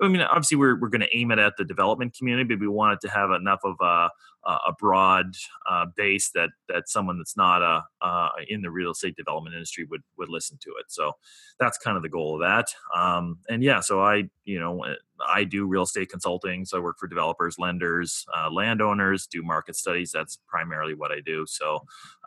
[0.00, 2.68] I mean, obviously, we're, we're going to aim it at the development community, but we
[2.68, 4.10] want it to have enough of a,
[4.46, 5.34] a broad
[5.68, 9.54] uh, base that that someone that's not a, uh, uh, in the real estate development
[9.54, 10.86] industry would would listen to it.
[10.88, 11.12] So
[11.58, 12.68] that's kind of the goal of that.
[12.94, 14.94] Um, and yeah, so I you know uh,
[15.26, 16.64] I do real estate consulting.
[16.64, 20.12] So I work for developers, lenders, uh, landowners, do market studies.
[20.12, 21.46] That's primarily what I do.
[21.46, 21.80] So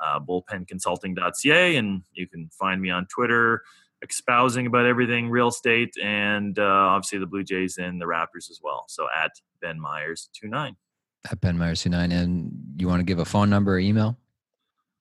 [0.03, 3.61] uh, bullpenconsulting.ca, and you can find me on Twitter
[4.07, 8.59] espousing about everything real estate and uh, obviously the Blue Jays and the Raptors as
[8.63, 8.85] well.
[8.87, 9.31] So at
[9.61, 10.75] Ben Myers 29.
[11.29, 12.11] At Ben Myers 29.
[12.11, 14.17] And you want to give a phone number or email?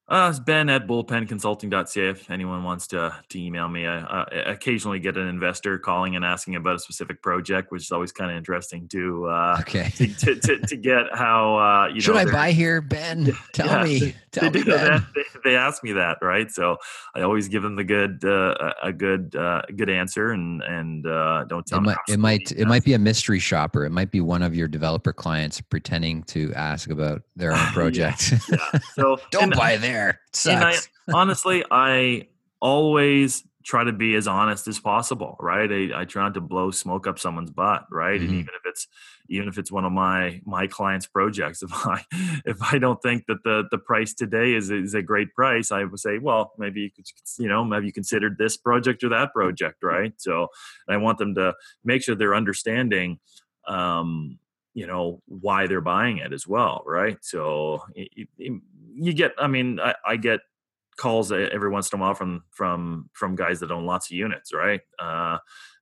[0.09, 2.09] Uh, it's Ben at bullpenconsulting.ca.
[2.09, 6.25] If anyone wants to, to email me, I, I, occasionally get an investor calling and
[6.25, 10.07] asking about a specific project, which is always kind of interesting to uh, okay to,
[10.07, 13.37] to, to, to, get how uh, you should know, I buy here, Ben?
[13.53, 15.07] Tell yeah, me, they, tell they me, Ben.
[15.15, 16.51] They, they, ask me that, right?
[16.51, 16.79] So
[17.15, 21.45] I always give them the good uh, a good uh, good answer, and and uh,
[21.45, 21.85] don't tell it them.
[21.85, 23.85] Might, it might it might be a mystery shopper.
[23.85, 28.33] It might be one of your developer clients pretending to ask about their own project.
[28.33, 28.39] yeah,
[28.73, 28.81] yeah.
[28.95, 30.21] So don't buy there there.
[30.33, 30.89] Sucks.
[31.09, 32.29] I, honestly, I
[32.61, 35.71] always try to be as honest as possible, right?
[35.71, 38.19] I, I try not to blow smoke up someone's butt, right?
[38.19, 38.31] Mm-hmm.
[38.31, 38.87] And even if it's
[39.29, 42.03] even if it's one of my my clients' projects, if I
[42.47, 45.85] if I don't think that the the price today is is a great price, I
[45.85, 47.05] would say, well, maybe you could
[47.39, 50.15] you know have you considered this project or that project, right?
[50.17, 50.49] So
[50.89, 53.19] I want them to make sure they're understanding.
[53.67, 54.39] Um,
[54.79, 57.83] you know why they're buying it as well right so
[58.99, 60.41] you get i mean I, I, get
[60.99, 64.53] calls every once in a while from from from guys that own lots of units
[64.53, 64.81] right?
[64.99, 65.39] Uh,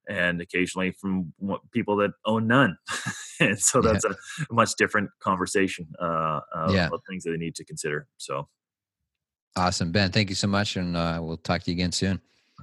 [0.08, 1.32] and occasionally from
[1.72, 2.76] people that own none.
[3.38, 4.14] And so that's yeah.
[4.50, 6.88] a much different conversation uh, uh, yeah.
[6.90, 8.48] of things that they need to consider so.
[9.56, 9.92] Awesome.
[9.92, 12.20] Ben thank you so much and uh, we'll talk to you again soon